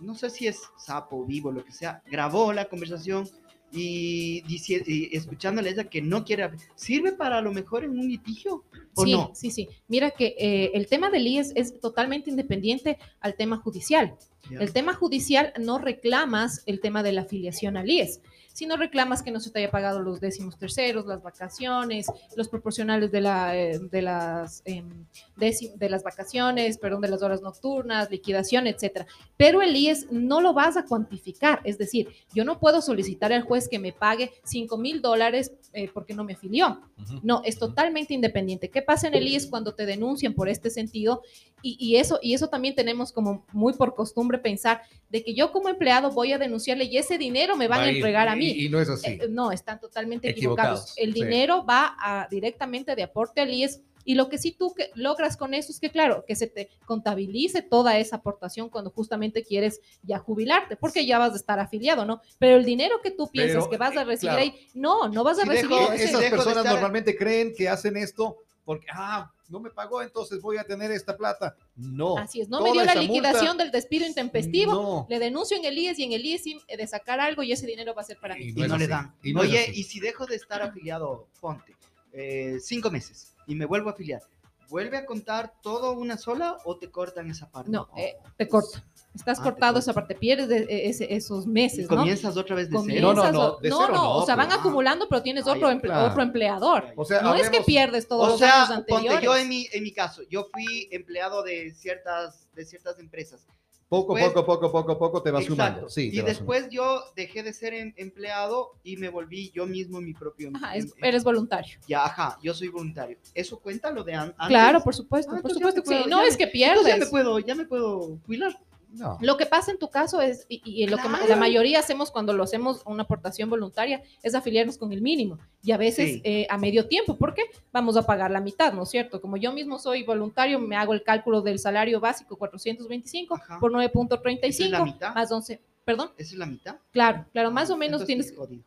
no 0.00 0.14
sé 0.14 0.30
si 0.30 0.46
es 0.46 0.60
sapo 0.78 1.24
vivo, 1.24 1.50
lo 1.52 1.64
que 1.64 1.72
sea, 1.72 2.02
grabó 2.06 2.52
la 2.52 2.66
conversación 2.68 3.28
y, 3.72 4.42
dici- 4.44 4.82
y 4.86 5.14
escuchándole 5.16 5.68
a 5.68 5.72
ella 5.72 5.84
que 5.90 6.00
no 6.00 6.24
quiere. 6.24 6.50
¿Sirve 6.76 7.12
para 7.12 7.38
a 7.38 7.42
lo 7.42 7.52
mejor 7.52 7.84
en 7.84 7.90
un 7.98 8.08
litigio 8.08 8.64
o 8.94 9.04
sí, 9.04 9.12
no? 9.12 9.32
sí, 9.34 9.50
sí. 9.50 9.68
Mira 9.88 10.10
que 10.12 10.34
eh, 10.38 10.70
el 10.74 10.86
tema 10.86 11.10
del 11.10 11.26
IES 11.26 11.52
es 11.56 11.78
totalmente 11.80 12.30
independiente 12.30 12.98
al 13.20 13.34
tema 13.34 13.58
judicial. 13.58 14.16
El 14.50 14.72
tema 14.72 14.94
judicial 14.94 15.52
no 15.58 15.78
reclamas 15.78 16.62
el 16.66 16.80
tema 16.80 17.02
de 17.02 17.12
la 17.12 17.22
afiliación 17.22 17.76
al 17.76 17.90
IES, 17.90 18.20
sino 18.56 18.78
reclamas 18.78 19.22
que 19.22 19.30
no 19.30 19.38
se 19.38 19.50
te 19.50 19.58
haya 19.58 19.70
pagado 19.70 20.00
los 20.00 20.18
décimos 20.18 20.56
terceros, 20.56 21.04
las 21.04 21.22
vacaciones, 21.22 22.06
los 22.36 22.48
proporcionales 22.48 23.12
de, 23.12 23.20
la, 23.20 23.54
eh, 23.54 23.78
de, 23.78 24.00
las, 24.00 24.62
em, 24.64 25.04
de 25.36 25.88
las 25.90 26.02
vacaciones, 26.02 26.78
perdón, 26.78 27.02
de 27.02 27.08
las 27.08 27.22
horas 27.22 27.42
nocturnas, 27.42 28.10
liquidación, 28.10 28.66
etcétera. 28.66 29.06
Pero 29.36 29.60
el 29.60 29.76
IES 29.76 30.10
no 30.10 30.40
lo 30.40 30.54
vas 30.54 30.78
a 30.78 30.86
cuantificar, 30.86 31.60
es 31.64 31.76
decir, 31.76 32.08
yo 32.32 32.46
no 32.46 32.58
puedo 32.58 32.80
solicitar 32.80 33.30
al 33.30 33.42
juez 33.42 33.68
que 33.68 33.78
me 33.78 33.92
pague 33.92 34.32
5 34.44 34.78
mil 34.78 35.02
dólares 35.02 35.52
eh, 35.74 35.90
porque 35.92 36.14
no 36.14 36.24
me 36.24 36.32
afilió. 36.32 36.80
No, 37.22 37.42
es 37.44 37.58
totalmente 37.58 38.14
independiente. 38.14 38.70
¿Qué 38.70 38.80
pasa 38.80 39.06
en 39.06 39.14
el 39.16 39.28
IES 39.28 39.48
cuando 39.48 39.74
te 39.74 39.84
denuncian 39.84 40.32
por 40.32 40.48
este 40.48 40.70
sentido? 40.70 41.20
Y, 41.60 41.76
y 41.78 41.96
eso, 41.96 42.18
y 42.22 42.32
eso 42.32 42.48
también 42.48 42.74
tenemos 42.74 43.12
como 43.12 43.44
muy 43.52 43.74
por 43.74 43.94
costumbre 43.94 44.35
pensar 44.42 44.82
de 45.08 45.22
que 45.22 45.34
yo 45.34 45.52
como 45.52 45.68
empleado 45.68 46.10
voy 46.10 46.32
a 46.32 46.38
denunciarle 46.38 46.84
y 46.84 46.98
ese 46.98 47.16
dinero 47.18 47.56
me 47.56 47.68
van 47.68 47.80
Va 47.80 47.84
a 47.84 47.90
ir, 47.90 47.96
entregar 47.96 48.28
a 48.28 48.34
mí. 48.36 48.46
Y, 48.50 48.66
y 48.66 48.68
no 48.68 48.80
es 48.80 48.88
así. 48.88 49.12
Eh, 49.12 49.26
no, 49.30 49.52
están 49.52 49.78
totalmente 49.80 50.28
equivocados. 50.30 50.92
Equivocados, 50.92 50.98
El 50.98 51.14
sí. 51.14 51.20
dinero 51.22 51.64
va 51.64 51.94
a- 51.98 52.26
directamente 52.30 52.94
de 52.96 53.02
aporte 53.04 53.40
al 53.40 53.50
IES. 53.52 53.80
Y 54.08 54.14
lo 54.14 54.28
que 54.28 54.38
sí 54.38 54.52
tú 54.52 54.72
que 54.72 54.90
logras 54.94 55.36
con 55.36 55.52
eso 55.52 55.72
es 55.72 55.80
que, 55.80 55.90
claro, 55.90 56.24
que 56.28 56.36
se 56.36 56.46
te 56.46 56.68
contabilice 56.84 57.60
toda 57.60 57.98
esa 57.98 58.16
aportación 58.16 58.68
cuando 58.68 58.90
justamente 58.90 59.42
quieres 59.42 59.80
ya 60.04 60.18
jubilarte, 60.18 60.76
porque 60.76 61.04
ya 61.06 61.18
vas 61.18 61.32
a 61.32 61.36
estar 61.36 61.58
afiliado, 61.58 62.04
¿no? 62.04 62.20
Pero 62.38 62.56
el 62.56 62.64
dinero 62.64 63.00
que 63.02 63.10
tú 63.10 63.28
piensas 63.28 63.64
Pero, 63.64 63.70
que 63.70 63.76
vas 63.78 63.96
a 63.96 64.02
eh, 64.02 64.04
recibir 64.04 64.34
claro. 64.36 64.42
ahí, 64.42 64.66
no, 64.74 65.08
no 65.08 65.24
vas 65.24 65.40
a 65.40 65.42
Si 65.42 65.48
recibir 65.48 65.76
dejo- 65.78 65.92
ese- 65.92 66.04
Esas 66.04 66.20
personas 66.30 66.58
estar- 66.58 66.72
normalmente 66.74 67.16
creen 67.16 67.52
que 67.56 67.68
hacen 67.68 67.96
esto 67.96 68.36
porque, 68.66 68.86
ah, 68.92 69.32
no 69.48 69.60
me 69.60 69.70
pagó, 69.70 70.02
entonces 70.02 70.42
voy 70.42 70.58
a 70.58 70.64
tener 70.64 70.90
esta 70.90 71.16
plata. 71.16 71.56
No. 71.76 72.18
Así 72.18 72.40
es, 72.40 72.48
no 72.48 72.60
me 72.60 72.72
dio 72.72 72.84
la 72.84 72.96
liquidación 72.96 73.50
multa- 73.56 73.62
del 73.62 73.70
despido 73.72 74.04
intempestivo, 74.06 74.72
No. 74.74 75.06
le 75.08 75.18
denuncio 75.20 75.56
en 75.56 75.64
el 75.64 75.78
IES 75.78 75.98
y 76.00 76.04
en 76.04 76.12
el 76.12 76.26
IES 76.26 76.42
eh, 76.66 76.76
de 76.76 76.86
sacar 76.88 77.20
algo 77.20 77.42
y 77.44 77.52
ese 77.52 77.64
dinero 77.66 77.94
va 77.94 78.02
a 78.02 78.04
ser 78.04 78.18
para 78.18 78.34
mí. 78.34 78.46
Y 78.46 78.48
y 78.64 78.68
no 78.68 78.76
le 78.76 78.88
dan. 78.88 79.14
y 79.22 79.32
no 79.32 79.42
es 79.44 79.48
Oye, 79.50 79.70
y 79.72 79.84
si 79.84 80.00
dejo 80.00 80.26
de 80.26 80.34
estar 80.34 80.60
afiliado, 80.62 81.28
ponte, 81.40 81.76
eh, 82.12 82.58
cinco 82.60 82.90
meses 82.90 83.34
y 83.46 83.54
me 83.54 83.64
vuelvo 83.66 83.88
a 83.88 83.92
afiliar. 83.92 84.20
¿Vuelve 84.68 84.96
a 84.96 85.06
contar 85.06 85.54
todo 85.62 85.92
una 85.92 86.18
sola 86.18 86.58
o 86.64 86.76
te 86.76 86.90
cortan 86.90 87.30
esa 87.30 87.48
parte? 87.48 87.70
No, 87.70 87.88
eh, 87.96 88.16
te 88.36 88.48
corta. 88.48 88.84
Estás 89.16 89.40
Ah, 89.40 89.42
cortado 89.44 89.72
corta. 89.74 89.78
esa 89.80 89.92
parte, 89.94 90.14
pierdes 90.14 90.48
de- 90.48 90.64
e- 90.68 90.88
ese- 90.88 91.12
esos 91.14 91.46
Y 91.46 91.48
meses, 91.48 91.90
¿no? 91.90 91.96
comienzas 91.96 92.36
otra 92.36 92.54
vez 92.54 92.68
de 92.70 92.76
Comienzas 92.76 92.96
cero. 93.00 93.14
No, 93.14 93.24
no, 93.24 93.32
no, 93.32 93.54
o- 93.54 93.60
de 93.60 93.68
no, 93.70 93.78
cero 93.80 93.92
no, 93.94 94.02
no, 94.02 94.16
o 94.18 94.26
sea, 94.26 94.36
van 94.36 94.46
pues. 94.48 94.58
acumulando, 94.60 95.08
pero 95.08 95.22
tienes 95.22 95.46
Ah, 95.46 95.52
otro, 95.52 95.80
claro. 95.80 96.10
otro 96.10 96.22
empleador. 96.22 96.84
O 96.96 97.04
sea, 97.04 97.22
no 97.22 97.34
es 97.34 97.50
que 97.50 97.62
pierdes 97.62 98.06
todos 98.06 98.26
O 98.26 98.30
los 98.30 98.38
sea, 98.38 98.64
años 98.64 98.68
ponte 98.76 98.92
anteriores. 98.94 99.24
yo 99.24 99.36
en 99.36 99.48
mi, 99.48 99.66
en 99.72 99.82
mi 99.82 99.92
caso, 99.92 100.22
yo 100.30 100.46
fui 100.52 100.88
empleado 100.92 101.42
de 101.42 101.72
ciertas, 101.74 102.46
de 102.54 102.64
ciertas 102.64 102.98
empresas. 102.98 103.46
Poco, 103.88 104.14
Después- 104.16 104.32
poco, 104.34 104.46
poco, 104.60 104.72
poco, 104.72 104.98
poco 104.98 105.22
te 105.22 105.30
vas 105.30 105.42
Exacto. 105.44 105.62
sumando. 105.64 105.88
Sí, 105.88 106.10
y 106.12 106.16
vas 106.16 106.26
después 106.26 106.68
yo 106.70 107.02
dejé 107.14 107.44
de 107.44 107.52
ser 107.52 107.72
em- 107.72 107.94
empleado 107.96 108.72
y 108.82 108.96
me 108.96 109.08
volví 109.10 109.52
yo 109.54 109.64
mismo 109.64 110.00
mi 110.00 110.12
propio 110.12 110.50
Ajá, 110.56 110.74
es- 110.74 110.86
em- 110.86 111.04
eres 111.04 111.22
voluntario. 111.22 111.78
Ya, 111.86 112.04
ajá, 112.04 112.36
yo 112.42 112.52
soy 112.52 112.66
voluntario. 112.66 113.16
¿Eso 113.32 113.60
cuenta 113.60 113.92
lo 113.92 114.02
de 114.02 114.14
an- 114.14 114.34
antes? 114.38 114.48
Claro, 114.48 114.82
por 114.82 114.92
supuesto, 114.92 115.36
Ah, 115.36 115.40
por 115.40 115.52
supuesto 115.52 115.82
me 115.82 115.84
que 115.84 115.88
sí. 115.88 115.94
puedo- 116.02 116.08
No 116.08 116.20
ya 116.22 116.26
es 116.26 116.34
me- 116.34 116.38
que 116.38 116.44
Entonces 116.44 116.60
ya 116.60 116.74
me 116.74 116.82
pierdes. 116.96 117.08
puedo, 117.10 117.38
ya 117.38 117.54
me 117.54 117.64
puedo 117.64 118.18
jubilar. 118.26 118.58
No. 118.92 119.18
Lo 119.20 119.36
que 119.36 119.44
pasa 119.46 119.70
en 119.72 119.78
tu 119.78 119.88
caso 119.90 120.20
es, 120.22 120.46
y, 120.48 120.62
y 120.64 120.86
lo 120.86 120.96
que 120.96 121.08
la 121.28 121.36
mayoría 121.36 121.80
hacemos 121.80 122.10
cuando 122.10 122.32
lo 122.32 122.44
hacemos 122.44 122.82
una 122.86 123.02
aportación 123.02 123.50
voluntaria, 123.50 124.02
es 124.22 124.34
afiliarnos 124.34 124.78
con 124.78 124.92
el 124.92 125.02
mínimo 125.02 125.38
y 125.62 125.72
a 125.72 125.76
veces 125.76 126.12
Sí. 126.14 126.20
eh, 126.24 126.46
a 126.48 126.56
medio 126.56 126.86
tiempo, 126.86 127.16
porque 127.16 127.42
vamos 127.72 127.96
a 127.96 128.06
pagar 128.06 128.30
la 128.30 128.40
mitad, 128.40 128.72
¿no 128.72 128.84
es 128.84 128.88
cierto? 128.90 129.20
Como 129.20 129.36
yo 129.36 129.52
mismo 129.52 129.78
soy 129.78 130.02
voluntario, 130.04 130.58
me 130.58 130.76
hago 130.76 130.94
el 130.94 131.02
cálculo 131.02 131.42
del 131.42 131.58
salario 131.58 132.00
básico 132.00 132.36
425 132.36 133.34
Ajá. 133.34 133.58
por 133.60 133.70
¿Esa 133.72 133.84
es 133.84 134.70
la 134.70 134.78
9.35 134.80 134.84
mitad? 134.84 135.14
más 135.14 135.30
11, 135.30 135.60
perdón, 135.84 136.10
¿Esa 136.16 136.32
es 136.32 136.38
la 136.38 136.46
mitad? 136.46 136.76
claro, 136.90 137.26
claro, 137.32 137.50
más 137.50 137.68
o 137.70 137.74
Ah, 137.74 137.76
menos 137.76 138.00
entonces 138.02 138.32
tienes. 138.34 138.58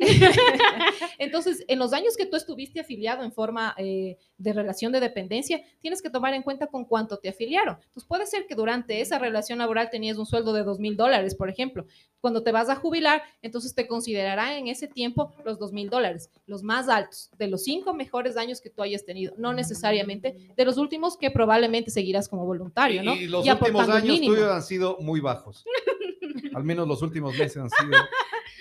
entonces, 1.18 1.64
en 1.68 1.78
los 1.78 1.92
años 1.92 2.16
que 2.16 2.26
tú 2.26 2.36
estuviste 2.36 2.80
afiliado 2.80 3.22
en 3.22 3.32
forma 3.32 3.74
eh, 3.76 4.16
de 4.38 4.52
relación 4.52 4.92
de 4.92 5.00
dependencia, 5.00 5.62
tienes 5.80 6.02
que 6.02 6.10
tomar 6.10 6.34
en 6.34 6.42
cuenta 6.42 6.66
con 6.66 6.84
cuánto 6.84 7.18
te 7.18 7.28
afiliaron. 7.28 7.76
Entonces, 7.76 8.04
puede 8.04 8.26
ser 8.26 8.46
que 8.46 8.54
durante 8.54 9.00
esa 9.00 9.18
relación 9.18 9.58
laboral 9.58 9.90
tenías 9.90 10.18
un 10.18 10.26
sueldo 10.26 10.52
de 10.52 10.64
dos 10.64 10.78
mil 10.78 10.96
dólares, 10.96 11.34
por 11.34 11.48
ejemplo. 11.48 11.86
Cuando 12.20 12.42
te 12.42 12.52
vas 12.52 12.68
a 12.68 12.76
jubilar, 12.76 13.22
entonces 13.42 13.74
te 13.74 13.86
considerarán 13.86 14.52
en 14.52 14.68
ese 14.68 14.88
tiempo 14.88 15.32
los 15.44 15.58
dos 15.58 15.72
mil 15.72 15.88
dólares, 15.88 16.30
los 16.46 16.62
más 16.62 16.88
altos, 16.88 17.30
de 17.38 17.46
los 17.46 17.64
cinco 17.64 17.94
mejores 17.94 18.36
años 18.36 18.60
que 18.60 18.70
tú 18.70 18.82
hayas 18.82 19.04
tenido, 19.04 19.34
no 19.38 19.52
necesariamente 19.52 20.52
de 20.56 20.64
los 20.64 20.76
últimos 20.76 21.16
que 21.16 21.30
probablemente 21.30 21.90
seguirás 21.90 22.28
como 22.28 22.44
voluntario, 22.44 23.02
¿no? 23.02 23.14
Y 23.14 23.26
los 23.26 23.46
Y 23.46 23.50
últimos 23.50 23.88
años 23.88 24.20
tuyos 24.20 24.50
han 24.50 24.62
sido 24.62 24.98
muy 25.00 25.20
bajos. 25.20 25.64
Al 26.54 26.64
menos 26.64 26.86
los 26.86 27.02
últimos 27.02 27.36
meses 27.38 27.58
han 27.58 27.70
sido 27.70 27.98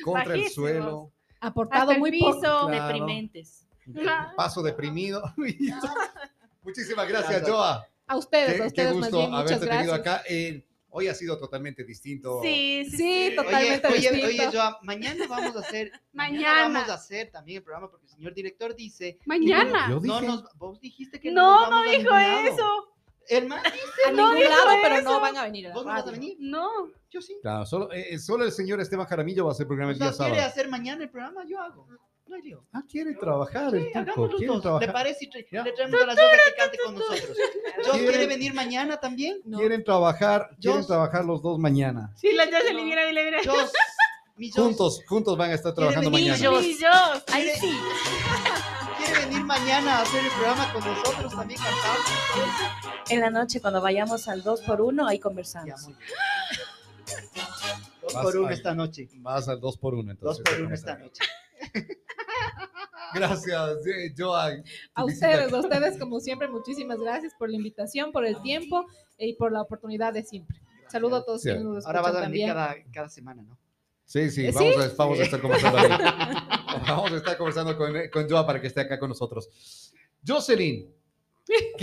contra 0.03 0.35
el 0.35 0.49
suelo, 0.49 1.11
Aportado 1.41 1.81
Hasta 1.83 1.93
el 1.93 1.99
muy 1.99 2.11
piso. 2.11 2.25
poco. 2.31 2.41
Claro. 2.67 2.69
Deprimentes. 2.87 3.67
paso 4.35 4.61
deprimido. 4.61 5.23
Muchísimas 6.63 7.07
gracias. 7.07 7.47
Joa. 7.47 7.85
A 8.07 8.17
ustedes, 8.17 8.47
Qué, 8.47 8.53
a 8.53 8.57
qué 8.61 8.67
ustedes 8.67 8.87
más 8.95 8.99
gusto 9.11 9.17
bien, 9.17 9.29
muchas 9.31 9.45
haberte 9.51 9.67
tenido 9.67 9.93
gracias. 9.93 10.15
acá. 10.17 10.23
Eh, 10.29 10.65
hoy 10.89 11.07
ha 11.07 11.13
sido 11.13 11.37
totalmente 11.37 11.83
distinto. 11.83 12.41
Sí, 12.41 12.83
sí, 12.89 12.91
Sí, 12.91 12.97
sí. 13.29 13.35
total. 13.35 13.45
Totalmente 13.51 13.87
oye, 13.87 13.97
oye, 13.97 14.11
distinto. 14.27 14.43
oye, 14.49 14.57
Joa, 14.57 14.79
mañana 14.81 15.25
vamos 15.27 15.55
a 15.55 15.59
hacer, 15.59 15.91
Mañana. 16.13 16.61
vamos 16.73 16.89
a 16.89 16.93
hacer 16.95 17.31
también 17.31 17.57
el 17.57 17.63
programa 17.63 17.89
porque 17.91 18.07
el 18.07 18.11
señor 18.11 18.33
director 18.33 18.75
dice, 18.75 19.19
Mañana. 19.25 19.87
Yo 19.89 19.95
no 19.95 20.01
dije- 20.01 20.27
nos, 20.27 20.43
vos 20.57 20.79
dijiste 20.81 21.19
que 21.19 21.31
No, 21.31 21.61
nos 21.61 21.69
no 21.69 21.75
vamos 21.77 21.87
a 21.93 21.97
dijo 21.97 22.15
eso. 22.51 22.93
Hermano, 23.29 23.61
A 24.07 24.11
No 24.11 24.33
ningún 24.33 24.49
lado, 24.49 24.65
pero 24.81 24.95
no 25.01 25.09
eso. 25.11 25.19
van 25.21 25.37
a 25.37 25.43
venir 25.43 25.67
a 25.67 25.73
¿vos 25.73 25.85
no 25.85 25.91
vas 25.91 26.07
a 26.07 26.11
venir? 26.11 26.35
No. 26.39 26.69
Yo 27.11 27.21
sí. 27.21 27.35
Claro, 27.41 27.65
solo, 27.65 27.91
eh, 27.91 28.17
solo 28.19 28.43
el 28.45 28.51
señor 28.51 28.79
Esteban 28.81 29.05
Jaramillo 29.05 29.45
va 29.45 29.51
a 29.51 29.53
hacer 29.53 29.67
programa 29.67 29.91
el 29.91 29.97
sea, 29.97 30.07
día 30.09 30.17
¿quiere 30.17 30.33
sábado. 30.35 30.47
hacer 30.51 30.69
mañana 30.69 31.03
el 31.03 31.09
programa? 31.09 31.43
Yo 31.47 31.59
hago. 31.59 31.87
No 32.27 32.35
hay 32.35 32.41
lío. 32.43 32.63
Ah, 32.73 32.83
quiere 32.87 33.15
trabajar 33.15 33.73
el 33.73 33.81
Sí, 33.81 33.87
tipo, 33.87 33.99
hagamos 33.99 34.17
los 34.31 34.37
quiere 34.37 34.45
dos. 34.47 34.55
¿Le 34.57 34.61
trabajar. 34.61 34.93
parece? 34.93 35.25
Y 35.25 35.29
tra- 35.31 35.45
Ya. 35.51 35.63
le 35.63 35.71
traemos 35.71 36.01
a 36.01 36.05
la 36.05 36.13
Yoga 36.15 36.29
que 36.45 36.55
cante 36.55 36.77
con 36.85 36.93
nosotros. 36.95 37.37
¿Yo 37.85 37.91
¿Quiere? 37.93 38.07
quiere 38.07 38.27
venir 38.27 38.53
mañana 38.53 38.99
también? 38.99 39.41
No. 39.45 39.57
Quieren 39.57 39.83
trabajar, 39.83 40.49
quieren 40.61 40.85
trabajar 40.85 41.25
los 41.25 41.41
dos 41.41 41.57
mañana. 41.57 42.13
Sí, 42.15 42.31
la 42.33 42.47
ya 42.49 42.61
se 42.61 42.71
le 42.73 42.83
viene, 42.83 43.11
le 43.13 43.21
viene. 43.23 43.37
Yo, 43.43 43.53
mi 44.37 44.51
Jos, 44.51 44.63
Juntos, 44.63 45.01
juntos 45.07 45.37
van 45.37 45.49
a 45.51 45.55
estar 45.55 45.73
trabajando 45.73 46.11
mañana. 46.11 46.37
yo? 46.37 46.61
Y 46.61 46.77
yo. 46.77 46.87
Ahí 47.33 47.43
¿Quiere- 47.45 47.59
sí. 47.59 47.71
¿Quiere 49.29 49.43
venir 49.43 49.45
mañana 49.45 49.97
a 49.99 50.01
hacer 50.01 50.23
el 50.25 50.31
programa 50.31 50.73
con 50.73 50.83
nosotros 50.85 51.35
también 51.35 51.59
cantando? 51.59 53.03
En 53.09 53.19
la 53.19 53.29
noche, 53.29 53.61
cuando 53.61 53.79
vayamos 53.81 54.27
al 54.27 54.43
2x1, 54.43 55.07
ahí 55.07 55.19
conversamos. 55.19 55.83
muy 55.83 55.93
bien. 55.93 56.09
Dos 58.01 58.13
Vas 58.15 58.23
por 58.23 58.37
uno 58.37 58.47
ahí. 58.47 58.53
esta 58.55 58.73
noche. 58.73 59.07
Vas 59.17 59.47
al 59.49 59.59
2 59.59 59.77
por 59.77 59.93
1 59.93 60.03
Dos 60.03 60.39
entonces. 60.39 60.43
por 60.49 60.65
uno 60.65 60.73
esta 60.73 60.97
noche. 60.97 61.23
Gracias, 63.13 63.85
eh, 63.85 64.13
Joan. 64.17 64.63
A 64.95 65.05
ustedes, 65.05 65.53
a 65.53 65.59
ustedes, 65.59 65.97
como 65.99 66.19
siempre, 66.19 66.47
muchísimas 66.47 66.99
gracias 66.99 67.33
por 67.37 67.49
la 67.51 67.55
invitación, 67.57 68.11
por 68.11 68.25
el 68.25 68.41
tiempo 68.41 68.85
y 69.19 69.33
por 69.33 69.51
la 69.51 69.61
oportunidad 69.61 70.11
de 70.13 70.23
siempre. 70.23 70.59
Saludo 70.87 71.17
a 71.17 71.25
todos 71.25 71.41
Sí. 71.41 71.49
quienes 71.49 71.65
nos 71.65 71.85
Ahora 71.85 72.01
vas 72.01 72.15
a 72.15 72.21
venir 72.21 72.47
cada, 72.47 72.75
cada 72.91 73.09
semana, 73.09 73.43
¿no? 73.43 73.57
Sí, 74.05 74.31
sí, 74.31 74.51
¿Sí? 74.51 74.55
vamos, 74.55 74.77
A, 74.77 74.95
vamos 74.97 75.19
a 75.19 75.23
estar 75.23 75.39
conversando. 75.39 75.77
ahí. 75.77 75.89
vamos 76.87 77.11
a 77.11 77.17
estar 77.17 77.37
conversando 77.37 77.77
con, 77.77 77.93
con 78.11 78.29
Joa 78.29 78.45
para 78.45 78.61
que 78.61 78.67
esté 78.67 78.81
acá 78.81 78.99
con 78.99 79.09
nosotros. 79.09 79.49
Jocelyn, 80.25 80.93
¿qué 81.45 81.71